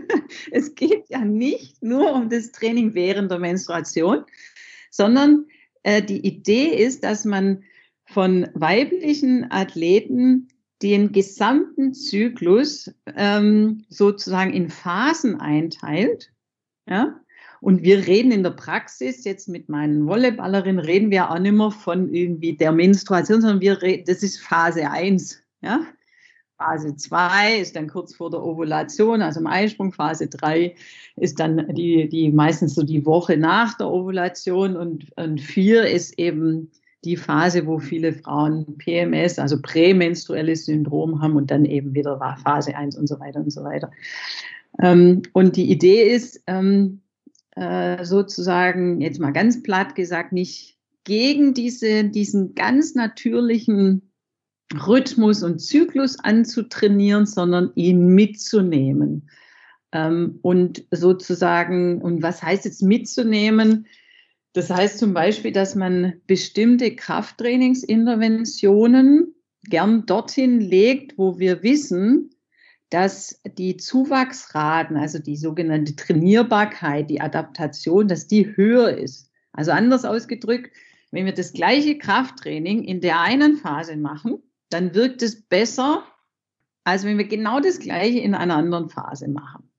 [0.51, 4.25] es geht ja nicht nur um das Training während der Menstruation,
[4.89, 5.45] sondern
[5.83, 7.63] äh, die Idee ist, dass man
[8.05, 10.49] von weiblichen Athleten
[10.81, 16.31] den gesamten Zyklus ähm, sozusagen in Phasen einteilt.
[16.87, 17.21] Ja?
[17.63, 21.71] Und wir reden in der Praxis jetzt mit meinen Volleyballerinnen, reden wir auch nicht mehr
[21.71, 25.41] von irgendwie der Menstruation, sondern wir reden, das ist Phase 1.
[25.61, 25.79] Ja?
[26.57, 29.93] Phase 2 ist dann kurz vor der Ovulation, also im Eisprung.
[29.93, 30.75] Phase 3
[31.15, 36.19] ist dann die, die meistens so die Woche nach der Ovulation und, und 4 ist
[36.19, 36.69] eben
[37.05, 42.75] die Phase, wo viele Frauen PMS, also prämenstruelles Syndrom haben und dann eben wieder Phase
[42.75, 43.89] 1 und so weiter und so weiter.
[44.81, 46.99] Ähm, und die Idee ist ähm,
[47.55, 54.13] äh, sozusagen, jetzt mal ganz platt gesagt, nicht gegen diese, diesen ganz natürlichen
[54.73, 59.29] Rhythmus und Zyklus anzutrainieren, sondern ihn mitzunehmen.
[59.91, 63.87] Ähm, und sozusagen, und was heißt jetzt mitzunehmen?
[64.53, 72.32] Das heißt zum Beispiel, dass man bestimmte Krafttrainingsinterventionen gern dorthin legt, wo wir wissen,
[72.93, 79.31] dass die Zuwachsraten, also die sogenannte Trainierbarkeit, die Adaptation, dass die höher ist.
[79.51, 80.71] Also anders ausgedrückt,
[81.09, 86.03] wenn wir das gleiche Krafttraining in der einen Phase machen, dann wirkt es besser,
[86.83, 89.72] als wenn wir genau das gleiche in einer anderen Phase machen.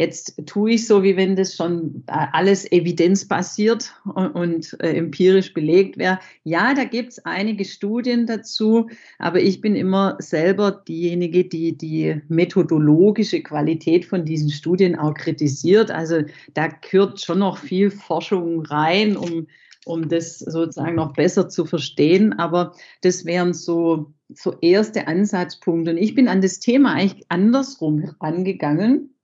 [0.00, 3.92] Jetzt tue ich so, wie wenn das schon äh, alles evidenzbasiert
[4.32, 6.18] und, äh, empirisch belegt wäre.
[6.42, 8.88] Ja, da gibt es einige Studien dazu,
[9.18, 15.90] aber ich bin immer selber diejenige, die die methodologische Qualität von diesen Studien auch kritisiert.
[15.90, 16.22] Also
[16.54, 19.48] da gehört schon noch viel Forschung rein, um,
[19.84, 22.32] um das sozusagen noch besser zu verstehen.
[22.38, 22.72] Aber
[23.02, 25.90] das wären so, so erste Ansatzpunkte.
[25.90, 29.14] Und ich bin an das Thema eigentlich andersrum angegangen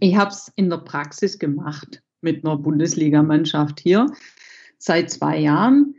[0.00, 4.06] ich habe es in der Praxis gemacht mit einer Bundesligamannschaft hier
[4.78, 5.94] seit zwei Jahren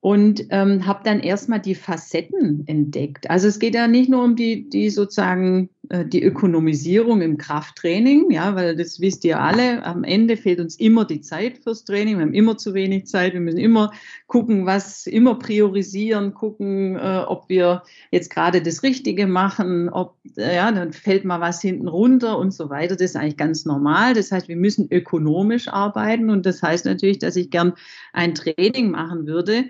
[0.00, 3.30] und ähm, habe dann erstmal die Facetten entdeckt.
[3.30, 8.54] Also es geht ja nicht nur um die, die sozusagen die Ökonomisierung im Krafttraining, ja,
[8.54, 12.24] weil das wisst ihr alle, am Ende fehlt uns immer die Zeit fürs Training, wir
[12.24, 13.92] haben immer zu wenig Zeit, wir müssen immer
[14.28, 20.54] gucken, was, immer priorisieren, gucken, äh, ob wir jetzt gerade das Richtige machen, ob, äh,
[20.54, 22.94] ja, dann fällt mal was hinten runter und so weiter.
[22.94, 24.14] Das ist eigentlich ganz normal.
[24.14, 27.72] Das heißt, wir müssen ökonomisch arbeiten und das heißt natürlich, dass ich gern
[28.12, 29.64] ein Training machen würde,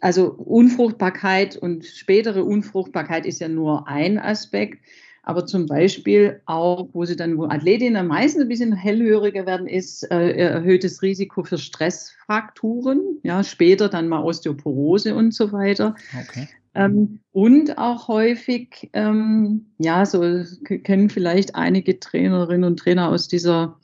[0.00, 4.78] also Unfruchtbarkeit und spätere Unfruchtbarkeit ist ja nur ein Aspekt
[5.22, 10.10] aber zum Beispiel auch, wo sie dann, wo Athletinnen meistens ein bisschen hellhöriger werden, ist
[10.10, 15.94] äh, erhöhtes Risiko für Stressfrakturen, ja, später dann mal Osteoporose und so weiter.
[16.18, 16.48] Okay.
[16.74, 23.78] Ähm, und auch häufig, ähm, ja, so kennen vielleicht einige Trainerinnen und Trainer aus dieser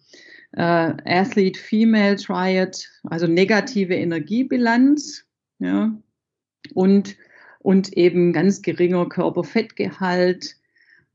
[0.53, 0.63] äh,
[1.05, 5.25] Athlete Female Triad, also negative Energiebilanz,
[5.59, 5.97] ja,
[6.75, 7.17] und,
[7.59, 10.57] und eben ganz geringer Körperfettgehalt,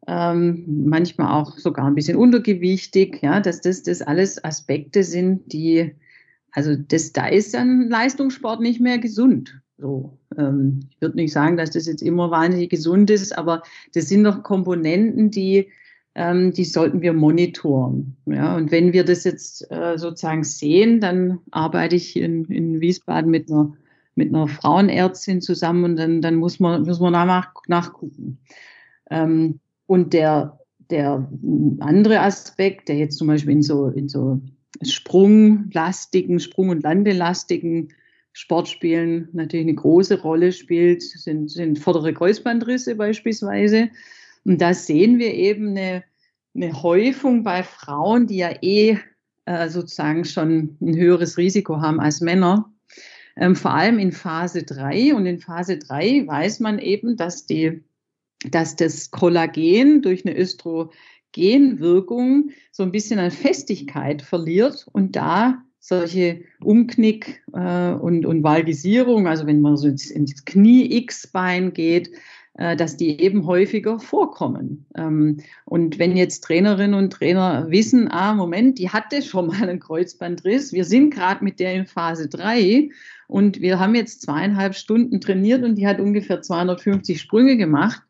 [0.07, 5.95] ähm, manchmal auch sogar ein bisschen untergewichtig, ja, dass das, das alles Aspekte sind, die,
[6.51, 9.61] also das, da ist dann Leistungssport nicht mehr gesund.
[9.77, 14.09] So, ähm, ich würde nicht sagen, dass das jetzt immer wahnsinnig gesund ist, aber das
[14.09, 15.69] sind doch Komponenten, die,
[16.15, 18.15] ähm, die sollten wir monitoren.
[18.25, 23.31] Ja, und wenn wir das jetzt äh, sozusagen sehen, dann arbeite ich in, in Wiesbaden
[23.31, 23.73] mit einer,
[24.15, 28.39] mit einer Frauenärztin zusammen und dann, dann muss man, muss man nach, nachgucken.
[29.09, 29.59] Ähm,
[29.91, 30.57] und der,
[30.89, 31.29] der
[31.81, 34.39] andere Aspekt, der jetzt zum Beispiel in so, in so
[34.81, 37.89] sprunglastigen, Sprung- und Landelastigen
[38.31, 43.89] Sportspielen natürlich eine große Rolle spielt, sind, sind vordere Kreuzbandrisse beispielsweise.
[44.45, 46.05] Und da sehen wir eben eine,
[46.55, 48.97] eine Häufung bei Frauen, die ja eh
[49.43, 52.71] äh, sozusagen schon ein höheres Risiko haben als Männer.
[53.35, 55.15] Ähm, vor allem in Phase 3.
[55.15, 57.83] Und in Phase 3 weiß man eben, dass, die,
[58.49, 66.41] dass das Kollagen durch eine Östrogenwirkung so ein bisschen an Festigkeit verliert und da solche
[66.63, 72.11] Umknick äh, und, und Valgisierung, also wenn man so ins, ins Knie-X-Bein geht,
[72.53, 74.85] äh, dass die eben häufiger vorkommen.
[74.95, 79.79] Ähm, und wenn jetzt Trainerinnen und Trainer wissen, ah, Moment, die hatte schon mal einen
[79.79, 82.89] Kreuzbandriss, wir sind gerade mit der in Phase 3
[83.27, 88.03] und wir haben jetzt zweieinhalb Stunden trainiert und die hat ungefähr 250 Sprünge gemacht,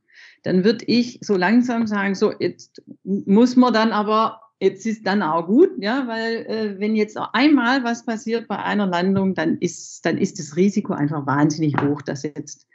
[0.43, 5.23] dann würde ich so langsam sagen, so jetzt muss man dann aber Jetzt ist dann
[5.23, 10.05] auch gut, ja, weil äh, wenn jetzt einmal was passiert bei einer Landung, dann ist,
[10.05, 12.67] dann ist das Risiko einfach wahnsinnig hoch, dass jetzt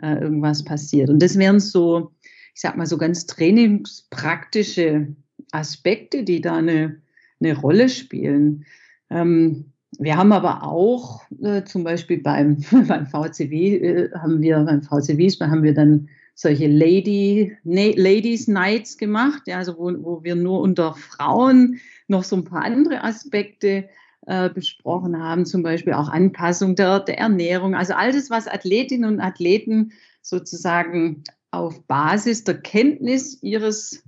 [0.00, 1.10] äh, irgendwas passiert.
[1.10, 2.12] Und das wären so,
[2.54, 5.08] ich sag mal, so ganz trainingspraktische
[5.50, 7.02] Aspekte, die da eine,
[7.40, 8.64] eine Rolle spielen.
[9.10, 14.82] Ähm, wir haben aber auch äh, zum Beispiel beim, beim VCW äh, haben wir, beim
[14.82, 20.60] VCW haben wir dann solche Lady, Ladies Nights gemacht, ja, also wo, wo wir nur
[20.60, 23.88] unter Frauen noch so ein paar andere Aspekte
[24.26, 29.14] äh, besprochen haben, zum Beispiel auch Anpassung der, der Ernährung, also all das, was Athletinnen
[29.14, 34.02] und Athleten sozusagen auf Basis der Kenntnis ihres,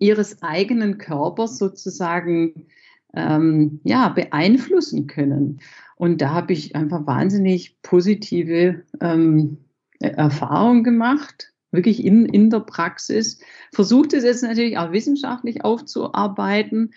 [0.00, 2.66] ihres eigenen Körpers sozusagen
[3.14, 5.60] ähm, ja, beeinflussen können.
[5.96, 9.58] Und da habe ich einfach wahnsinnig positive ähm,
[10.00, 13.38] Erfahrung gemacht, wirklich in, in der Praxis.
[13.72, 16.92] Versucht es jetzt natürlich auch wissenschaftlich aufzuarbeiten,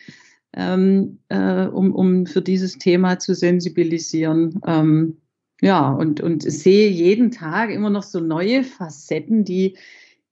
[0.54, 4.60] ähm, äh, um, um für dieses Thema zu sensibilisieren.
[4.66, 5.18] Ähm,
[5.62, 9.78] ja, und, und sehe jeden Tag immer noch so neue Facetten, die,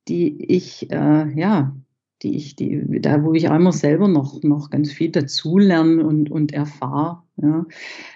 [0.07, 1.75] die ich, äh, ja,
[2.21, 6.53] die ich, die, da wo ich einmal selber noch, noch ganz viel dazulerne und, und
[6.53, 7.23] erfahre.
[7.41, 7.65] Ja.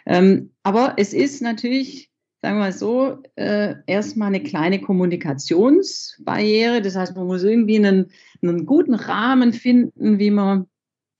[0.05, 2.10] Ähm, aber es ist natürlich
[2.41, 6.81] sagen wir mal so, äh, erstmal eine kleine Kommunikationsbarriere.
[6.81, 8.07] Das heißt, man muss irgendwie einen,
[8.41, 10.65] einen guten Rahmen finden, wie man,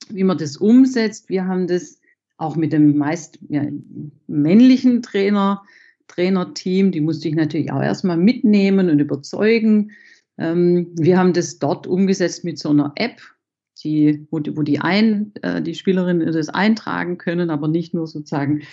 [0.10, 1.30] wie man das umsetzt.
[1.30, 2.02] Wir haben das
[2.38, 3.64] auch mit dem meist ja,
[4.26, 5.62] männlichen Trainer,
[6.08, 9.92] Trainerteam, die musste ich natürlich auch erstmal mitnehmen und überzeugen.
[10.38, 13.22] Ähm, wir haben das dort umgesetzt mit so einer App,
[13.84, 18.08] die, wo, die, wo die, ein, äh, die Spielerinnen das eintragen können, aber nicht nur
[18.08, 18.64] sozusagen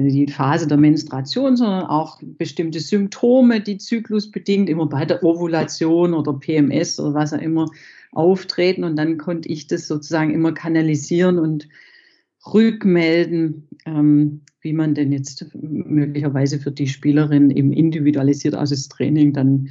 [0.00, 6.32] die Phase der Menstruation, sondern auch bestimmte Symptome, die zyklusbedingt immer bei der Ovulation oder
[6.32, 7.66] PMS oder was auch immer
[8.12, 8.84] auftreten.
[8.84, 11.68] Und dann konnte ich das sozusagen immer kanalisieren und
[12.52, 19.32] rückmelden, ähm, wie man denn jetzt möglicherweise für die Spielerin im individualisiert, also das Training
[19.32, 19.68] dann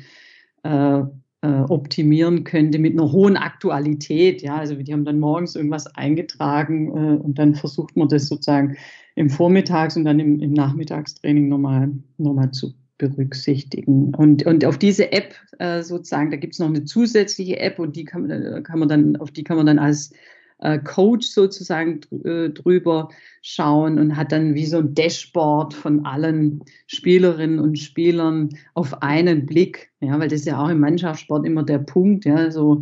[0.64, 1.04] äh,
[1.44, 4.42] äh, optimieren könnte mit einer hohen Aktualität.
[4.42, 8.78] Ja, also die haben dann morgens irgendwas eingetragen äh, und dann versucht man das sozusagen
[9.16, 14.14] im Vormittags- und dann im, im Nachmittagstraining nochmal, nochmal zu berücksichtigen.
[14.14, 17.96] Und, und auf diese App äh, sozusagen, da gibt es noch eine zusätzliche App und
[17.96, 20.12] die kann, äh, kann man dann, auf die kann man dann als
[20.60, 23.10] äh, Coach sozusagen äh, drüber
[23.42, 29.48] schauen und hat dann wie so ein Dashboard von allen Spielerinnen und Spielern auf einen
[29.48, 29.90] Blick.
[30.00, 32.26] Ja, weil das ist ja auch im Mannschaftssport immer der Punkt.
[32.26, 32.82] Ja, so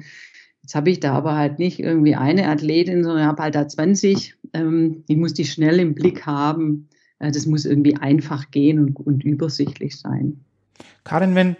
[0.62, 4.36] jetzt habe ich da aber halt nicht irgendwie eine Athletin, sondern habe halt da 20.
[4.54, 6.90] Ähm, ich muss die schnell im Blick haben.
[7.20, 10.40] Äh, das muss irgendwie einfach gehen und, und übersichtlich sein.
[11.04, 11.56] Karin, wenn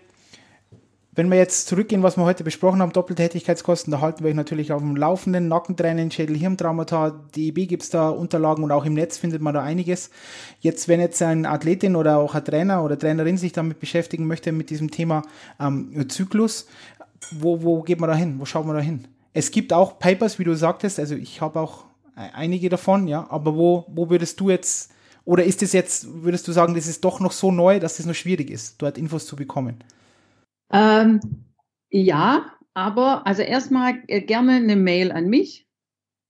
[1.20, 4.72] wenn wir jetzt zurückgehen, was wir heute besprochen haben, Doppeltätigkeitskosten, da halten wir euch natürlich
[4.72, 5.50] auf dem Laufenden.
[5.50, 10.12] Nackentränen, Schädel-Hirntraumata, DEB gibt es da Unterlagen und auch im Netz findet man da einiges.
[10.62, 14.54] Jetzt, wenn jetzt ein Athletin oder auch ein Trainer oder Trainerin sich damit beschäftigen möchte,
[14.54, 15.24] mit diesem Thema
[15.60, 16.68] ähm, Zyklus,
[17.32, 18.36] wo, wo geht man da hin?
[18.38, 19.06] Wo schaut man da hin?
[19.34, 21.84] Es gibt auch Papers, wie du sagtest, also ich habe auch
[22.34, 24.92] einige davon, ja, aber wo, wo würdest du jetzt,
[25.26, 28.06] oder ist es jetzt, würdest du sagen, das ist doch noch so neu, dass es
[28.06, 29.84] noch schwierig ist, dort Infos zu bekommen?
[30.72, 31.20] Ähm,
[31.90, 35.66] ja, aber also erstmal äh, gerne eine Mail an mich.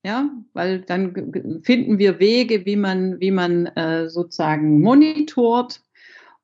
[0.05, 5.83] Ja, weil dann finden wir Wege, wie man, wie man äh, sozusagen monitort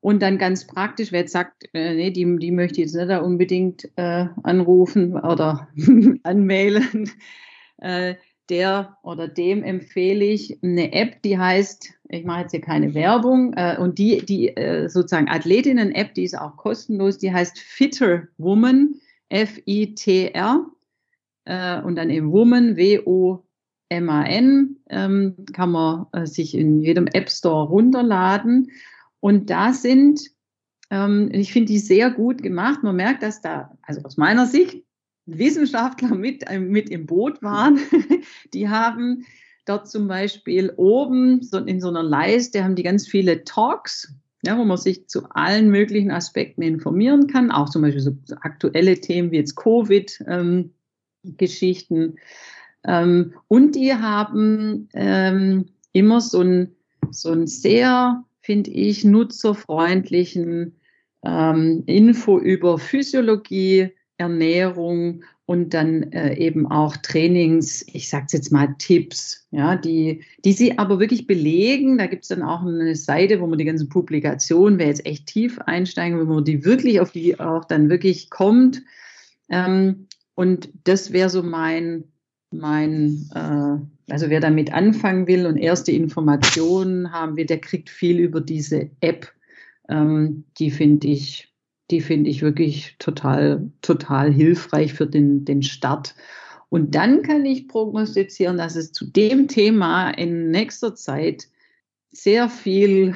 [0.01, 3.09] und dann ganz praktisch, wer jetzt sagt, äh, nee, die, die möchte ich jetzt nicht
[3.09, 5.69] da unbedingt äh, anrufen oder
[6.23, 7.09] anmailen,
[7.77, 8.15] äh,
[8.49, 13.53] der oder dem empfehle ich eine App, die heißt, ich mache jetzt hier keine Werbung,
[13.53, 18.95] äh, und die, die äh, sozusagen Athletinnen-App, die ist auch kostenlos, die heißt Fitter Woman,
[19.29, 20.65] F-I-T-R,
[21.45, 27.67] äh, und dann eben Woman, W-O-M-A-N, ähm, kann man äh, sich in jedem App Store
[27.67, 28.71] runterladen.
[29.19, 30.21] Und da sind,
[30.89, 32.83] ähm, ich finde die sehr gut gemacht.
[32.83, 34.83] Man merkt, dass da, also aus meiner Sicht,
[35.25, 37.79] Wissenschaftler mit, äh, mit im Boot waren.
[38.53, 39.25] die haben
[39.65, 44.13] dort zum Beispiel oben so in so einer Leiste haben die ganz viele Talks,
[44.45, 49.01] ja, wo man sich zu allen möglichen Aspekten informieren kann, auch zum Beispiel so, aktuelle
[49.01, 51.95] Themen wie jetzt Covid-Geschichten.
[51.95, 52.17] Ähm,
[52.87, 56.75] ähm, und die haben ähm, immer so ein,
[57.09, 60.75] so ein sehr, finde ich, nutzerfreundlichen
[61.23, 68.75] ähm, Info über Physiologie, Ernährung und dann äh, eben auch Trainings, ich sage jetzt mal
[68.79, 71.97] Tipps, ja, die, die sie aber wirklich belegen.
[71.97, 75.27] Da gibt es dann auch eine Seite, wo man die ganzen Publikationen, wer jetzt echt
[75.27, 78.81] tief einsteigen, wenn man die wirklich auf die auch dann wirklich kommt.
[79.49, 82.05] Ähm, und das wäre so mein,
[82.51, 88.19] mein äh, also wer damit anfangen will und erste Informationen haben will, der kriegt viel
[88.19, 89.31] über diese App.
[89.89, 91.54] Ähm, die finde ich
[91.91, 96.15] die finde ich wirklich total, total hilfreich für den, den Start.
[96.69, 101.47] Und dann kann ich prognostizieren, dass es zu dem Thema in nächster Zeit
[102.09, 103.15] sehr viel,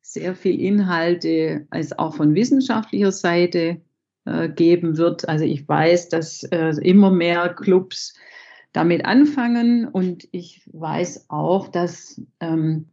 [0.00, 3.80] sehr viel Inhalte als auch von wissenschaftlicher Seite
[4.24, 5.28] äh, geben wird.
[5.28, 8.14] Also ich weiß, dass äh, immer mehr Clubs
[8.72, 12.86] damit anfangen und ich weiß auch, dass ähm,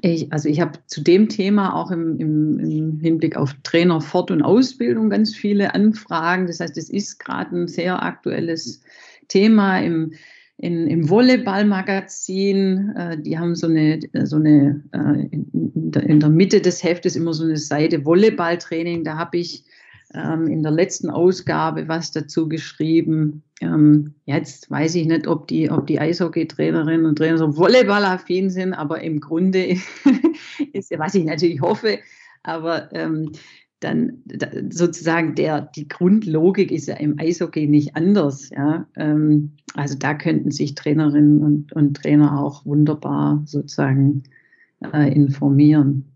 [0.00, 4.30] ich, also ich habe zu dem Thema auch im, im, im, Hinblick auf Trainer, Fort-
[4.30, 6.46] und Ausbildung ganz viele Anfragen.
[6.46, 8.82] Das heißt, es ist gerade ein sehr aktuelles
[9.28, 10.12] Thema im,
[10.56, 12.94] in, im Volleyball-Magazin.
[12.96, 17.34] Äh, die haben so eine, so eine äh, in, in der Mitte des Heftes immer
[17.34, 19.04] so eine Seite Volleyballtraining.
[19.04, 19.64] Da habe ich
[20.14, 23.42] ähm, in der letzten Ausgabe was dazu geschrieben.
[23.60, 28.74] Ähm, jetzt weiß ich nicht, ob die, ob die Eishockeytrainerinnen und Trainer so volleyballaffin sind,
[28.74, 29.76] aber im Grunde
[30.72, 31.98] ist ja, was ich natürlich hoffe,
[32.42, 33.32] aber ähm,
[33.80, 38.50] dann da, sozusagen der, die Grundlogik ist ja im Eishockey nicht anders.
[38.50, 38.86] Ja?
[38.96, 44.24] Ähm, also da könnten sich Trainerinnen und, und Trainer auch wunderbar sozusagen
[44.92, 46.11] äh, informieren.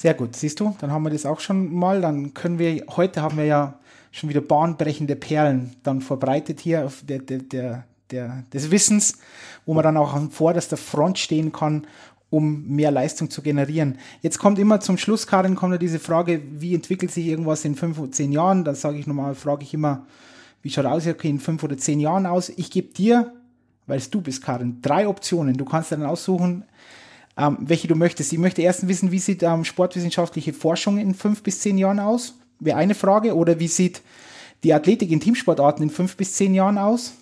[0.00, 2.00] Sehr gut, siehst du, dann haben wir das auch schon mal.
[2.00, 3.78] Dann können wir, heute haben wir ja
[4.12, 9.18] schon wieder bahnbrechende Perlen dann verbreitet hier auf der, der, der, der, des Wissens,
[9.66, 11.86] wo man dann auch an vorderster Front stehen kann,
[12.30, 13.98] um mehr Leistung zu generieren.
[14.22, 17.74] Jetzt kommt immer zum Schluss, Karin, kommt ja diese Frage, wie entwickelt sich irgendwas in
[17.74, 18.64] fünf oder zehn Jahren?
[18.64, 20.06] Da sage ich nochmal, frage ich immer,
[20.62, 22.48] wie schaut aus, okay, in fünf oder zehn Jahren aus?
[22.48, 23.34] Ich gebe dir,
[23.86, 25.58] weil es du bist, Karin, drei Optionen.
[25.58, 26.64] Du kannst dann aussuchen,
[27.36, 28.32] ähm, welche du möchtest.
[28.32, 32.34] Ich möchte erst wissen, wie sieht ähm, sportwissenschaftliche Forschung in fünf bis zehn Jahren aus?
[32.58, 33.34] Wäre eine Frage.
[33.34, 34.02] Oder wie sieht
[34.62, 37.14] die Athletik in Teamsportarten in fünf bis zehn Jahren aus?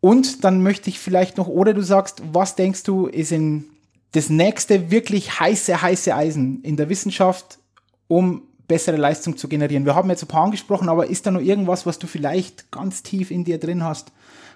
[0.00, 3.66] Und dann möchte ich vielleicht noch, oder du sagst, was denkst du, ist in
[4.10, 7.58] das nächste wirklich heiße, heiße Eisen in der Wissenschaft,
[8.08, 9.86] um bessere Leistung zu generieren?
[9.86, 13.04] Wir haben jetzt ein paar angesprochen, aber ist da noch irgendwas, was du vielleicht ganz
[13.04, 14.10] tief in dir drin hast,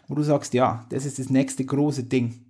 [0.09, 2.46] wo du sagst, ja, das ist das nächste große Ding?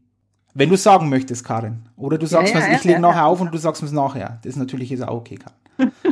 [0.59, 1.82] Wenn du sagen möchtest, Karin.
[1.96, 3.92] Oder du sagst ja, ja, mir, ich lege nachher auf und du sagst mir es
[3.92, 4.38] nachher.
[4.42, 5.92] Das ist natürlich ist auch okay, Karin.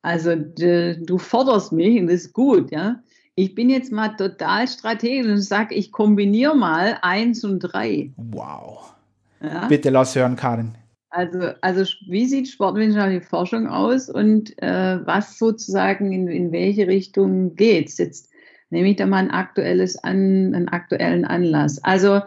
[0.00, 2.96] Also du forderst mich und das ist gut, ja.
[3.36, 8.12] Ich bin jetzt mal total strategisch und sage, ich kombiniere mal eins und drei.
[8.18, 8.94] Wow.
[9.42, 9.66] Ja?
[9.66, 10.74] Bitte lass hören, Karin.
[11.08, 17.56] Also, also wie sieht sportwissenschaftliche Forschung aus und äh, was sozusagen in, in welche Richtung
[17.56, 17.96] geht es?
[17.96, 18.30] Jetzt
[18.68, 21.82] nehme ich da mal ein aktuelles an, einen aktuellen Anlass.
[21.82, 22.20] Also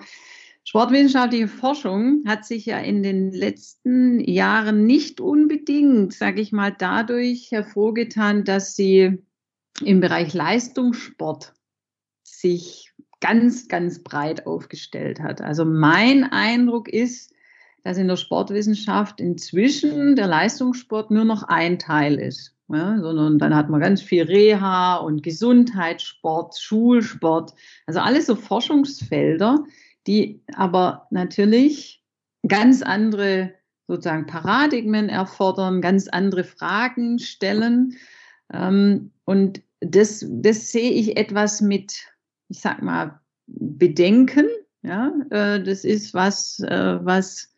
[0.67, 7.51] Sportwissenschaftliche Forschung hat sich ja in den letzten Jahren nicht unbedingt, sage ich mal, dadurch
[7.51, 9.17] hervorgetan, dass sie
[9.81, 11.53] im Bereich Leistungssport
[12.21, 12.91] sich
[13.21, 15.39] ganz, ganz breit aufgestellt hat.
[15.39, 17.31] Also mein Eindruck ist,
[17.85, 22.57] dass in der Sportwissenschaft inzwischen der Leistungssport nur noch ein Teil ist.
[22.67, 27.53] Ja, sondern dann hat man ganz viel Reha und Gesundheitssport, Schulsport,
[27.85, 29.63] also alles so Forschungsfelder,
[30.07, 32.03] die aber natürlich
[32.47, 33.53] ganz andere
[33.87, 37.95] sozusagen Paradigmen erfordern, ganz andere Fragen stellen.
[38.51, 42.05] Ähm, und das, das sehe ich etwas mit,
[42.49, 44.47] ich sag mal, Bedenken.
[44.81, 47.53] Ja, äh, das ist was, äh, was,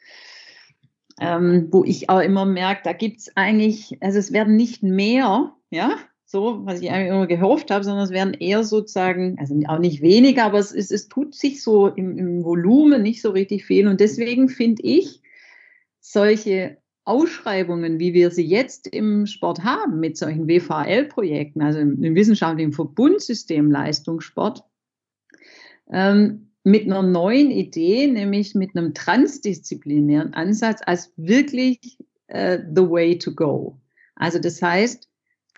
[1.19, 5.53] ähm, wo ich auch immer merke, da gibt es eigentlich, also es werden nicht mehr,
[5.69, 5.97] ja,
[6.31, 10.03] so, was ich eigentlich immer gehofft habe, sondern es werden eher sozusagen, also auch nicht
[10.03, 13.87] weniger, aber es, ist, es tut sich so im, im Volumen nicht so richtig viel.
[13.87, 15.23] Und deswegen finde ich
[15.99, 22.13] solche Ausschreibungen, wie wir sie jetzt im Sport haben, mit solchen WVL-Projekten, also im, im
[22.13, 24.63] wissenschaftlichen Verbundsystem Leistungssport,
[25.91, 31.97] ähm, mit einer neuen Idee, nämlich mit einem transdisziplinären Ansatz, als wirklich
[32.31, 33.79] uh, the way to go.
[34.15, 35.08] Also das heißt,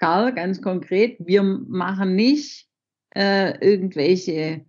[0.01, 2.67] Karl, ganz konkret, wir machen nicht
[3.15, 4.65] äh, irgendwelche,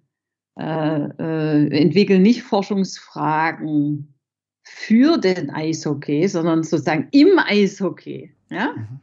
[0.59, 4.15] äh, äh, entwickeln nicht Forschungsfragen
[4.63, 8.35] für den Eishockey, sondern sozusagen im Eishockey.
[8.51, 8.75] Ja?
[8.77, 9.01] Mhm.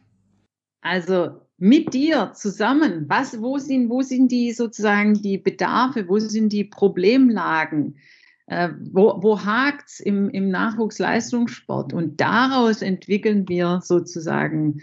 [0.81, 6.53] Also mit dir zusammen, was, wo sind, wo sind die sozusagen die Bedarfe, wo sind
[6.53, 7.97] die Problemlagen,
[8.45, 11.91] äh, wo, wo hakt's im, im Nachwuchsleistungssport?
[11.91, 14.81] Und daraus entwickeln wir sozusagen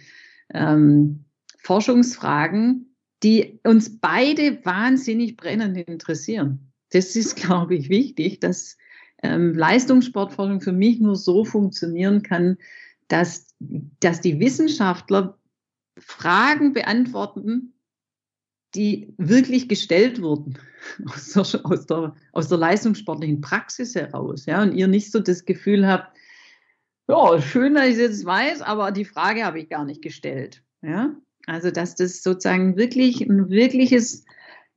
[0.52, 1.25] ähm,
[1.66, 2.94] Forschungsfragen,
[3.24, 6.72] die uns beide wahnsinnig brennend interessieren.
[6.90, 8.76] Das ist, glaube ich, wichtig, dass
[9.20, 12.58] ähm, Leistungssportforschung für mich nur so funktionieren kann,
[13.08, 15.40] dass, dass die Wissenschaftler
[15.98, 17.74] Fragen beantworten,
[18.76, 20.58] die wirklich gestellt wurden
[21.06, 24.46] aus der, aus der, aus der leistungssportlichen Praxis heraus.
[24.46, 26.16] Ja, und ihr nicht so das Gefühl habt,
[27.08, 30.62] ja, schön, dass ich es jetzt weiß, aber die Frage habe ich gar nicht gestellt.
[30.82, 34.24] Ja, also, dass das sozusagen wirklich ein wirkliches,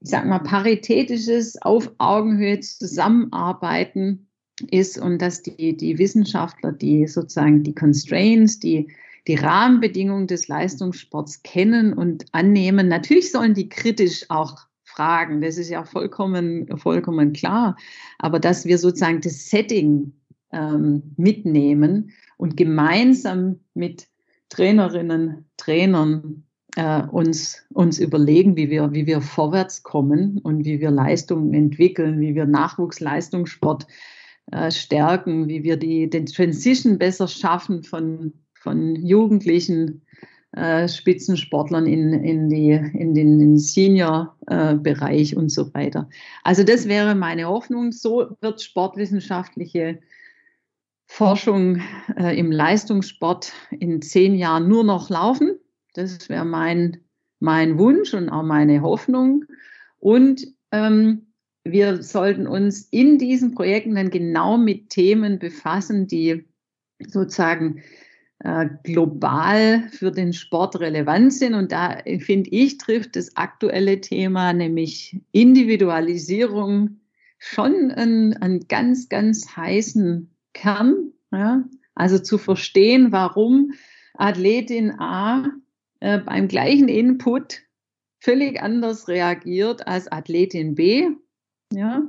[0.01, 4.27] ich sag mal, paritätisches, auf Augenhöhe zusammenarbeiten
[4.69, 8.91] ist und dass die, die Wissenschaftler, die sozusagen die Constraints, die,
[9.27, 12.87] die Rahmenbedingungen des Leistungssports kennen und annehmen.
[12.87, 17.77] Natürlich sollen die kritisch auch fragen, das ist ja vollkommen, vollkommen klar.
[18.19, 20.13] Aber dass wir sozusagen das Setting
[20.51, 24.07] ähm, mitnehmen und gemeinsam mit
[24.49, 26.43] Trainerinnen, Trainern
[26.79, 32.21] äh, uns, uns überlegen, wie wir, wie wir vorwärts kommen und wie wir Leistungen entwickeln,
[32.21, 33.85] wie wir Nachwuchsleistungssport
[34.51, 40.05] äh, stärken, wie wir die, den Transition besser schaffen von, von Jugendlichen
[40.53, 46.09] äh, Spitzensportlern in, in, die, in den Senior-Bereich äh, und so weiter.
[46.43, 47.91] Also das wäre meine Hoffnung.
[47.91, 49.99] So wird sportwissenschaftliche
[51.07, 51.81] Forschung
[52.17, 55.59] äh, im Leistungssport in zehn Jahren nur noch laufen.
[55.93, 56.97] Das wäre mein,
[57.39, 59.45] mein Wunsch und auch meine Hoffnung.
[59.97, 61.27] Und ähm,
[61.63, 66.45] wir sollten uns in diesen Projekten dann genau mit Themen befassen, die
[67.07, 67.81] sozusagen
[68.39, 71.53] äh, global für den Sport relevant sind.
[71.53, 76.99] Und da finde ich, trifft das aktuelle Thema, nämlich Individualisierung,
[77.37, 81.11] schon einen, einen ganz, ganz heißen Kern.
[81.31, 81.63] Ja?
[81.95, 83.73] Also zu verstehen, warum
[84.13, 85.51] Athletin A
[85.99, 87.61] äh, beim gleichen Input
[88.19, 91.09] völlig anders reagiert als Athletin B.
[91.71, 92.01] Ja,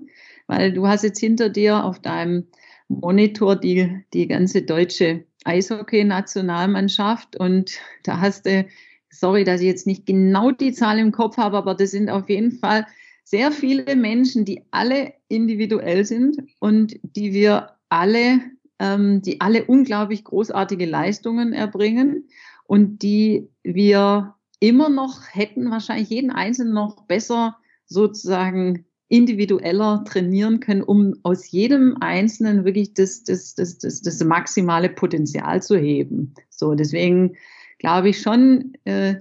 [0.46, 2.46] weil du hast jetzt hinter dir auf deinem
[2.88, 8.66] Monitor die, die ganze deutsche Eishockey-Nationalmannschaft und da hast du,
[9.10, 12.28] sorry, dass ich jetzt nicht genau die Zahl im Kopf habe, aber das sind auf
[12.28, 12.86] jeden Fall
[13.24, 18.40] sehr viele Menschen, die alle individuell sind und die wir alle,
[18.78, 22.28] ähm, die alle unglaublich großartige Leistungen erbringen
[22.70, 27.56] und die wir immer noch hätten, wahrscheinlich jeden Einzelnen noch besser
[27.86, 34.88] sozusagen individueller trainieren können, um aus jedem Einzelnen wirklich das, das, das, das, das maximale
[34.88, 36.32] Potenzial zu heben.
[36.48, 37.34] So, deswegen
[37.80, 39.16] glaube ich schon, äh,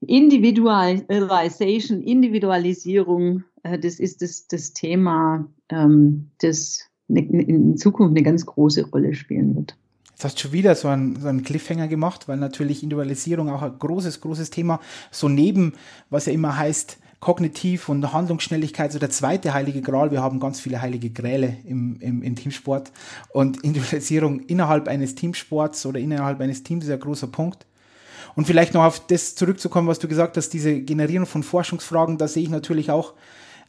[0.00, 8.44] Individualisation, Individualisierung, äh, das ist das, das Thema, ähm, das ne, in Zukunft eine ganz
[8.44, 9.78] große Rolle spielen wird.
[10.18, 13.62] Jetzt hast du schon wieder so einen, so einen Cliffhanger gemacht, weil natürlich Individualisierung auch
[13.62, 14.80] ein großes, großes Thema,
[15.12, 15.74] so neben,
[16.10, 20.10] was ja immer heißt, kognitiv und Handlungsschnelligkeit, so der zweite heilige Gral.
[20.10, 22.90] Wir haben ganz viele heilige Gräle im, im, im Teamsport
[23.28, 27.64] und Individualisierung innerhalb eines Teamsports oder innerhalb eines Teams ist ein großer Punkt.
[28.34, 32.26] Und vielleicht noch auf das zurückzukommen, was du gesagt hast, diese Generierung von Forschungsfragen, da
[32.26, 33.14] sehe ich natürlich auch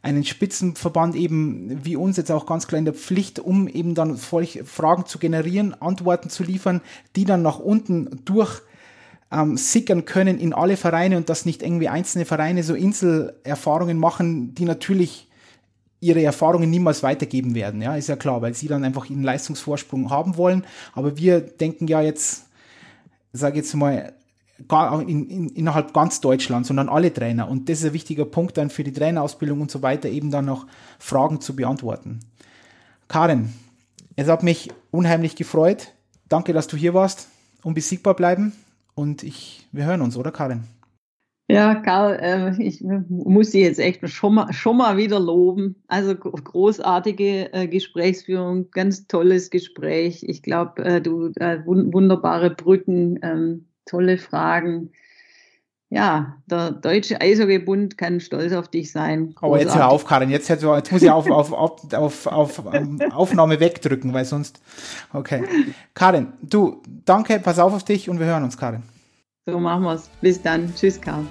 [0.01, 4.17] einen Spitzenverband eben wie uns jetzt auch ganz klar in der Pflicht, um eben dann
[4.17, 6.81] Fragen zu generieren, Antworten zu liefern,
[7.15, 8.61] die dann nach unten durch
[9.31, 14.55] ähm, sickern können in alle Vereine und dass nicht irgendwie einzelne Vereine so Inselerfahrungen machen,
[14.55, 15.27] die natürlich
[16.01, 17.81] ihre Erfahrungen niemals weitergeben werden.
[17.81, 20.65] Ja, ist ja klar, weil sie dann einfach ihren Leistungsvorsprung haben wollen.
[20.93, 22.45] Aber wir denken ja jetzt,
[23.33, 24.13] sage jetzt mal,
[25.07, 27.49] in, in, innerhalb ganz Deutschland, sondern alle Trainer.
[27.49, 30.45] Und das ist ein wichtiger Punkt dann für die Trainerausbildung und so weiter, eben dann
[30.45, 30.67] noch
[30.99, 32.19] Fragen zu beantworten.
[33.07, 33.53] Karin,
[34.15, 35.93] es hat mich unheimlich gefreut.
[36.27, 37.29] Danke, dass du hier warst.
[37.63, 38.53] Unbesiegbar bleiben.
[38.95, 40.63] Und ich, wir hören uns, oder Karin?
[41.51, 45.81] Ja, Karl, äh, ich muss Sie jetzt echt schon mal, schon mal wieder loben.
[45.87, 50.23] Also großartige äh, Gesprächsführung, ganz tolles Gespräch.
[50.27, 54.91] Ich glaube, äh, du äh, wunderbare Brücken, ähm, tolle Fragen.
[55.89, 59.33] ja, der Deutsche Eishockeybund kann stolz auf dich sein.
[59.37, 59.65] Aber Großartig.
[59.67, 60.29] jetzt hör auf, Karin.
[60.29, 62.63] Jetzt, jetzt, jetzt muss ich auf, auf, auf, auf, auf
[63.11, 64.61] Aufnahme wegdrücken, weil sonst.
[65.13, 65.43] Okay.
[65.95, 68.83] Karin, du, danke, pass auf auf dich und wir hören uns, Karin.
[69.45, 70.09] So machen wir's.
[70.21, 70.73] Bis dann.
[70.75, 71.27] Tschüss, Karin.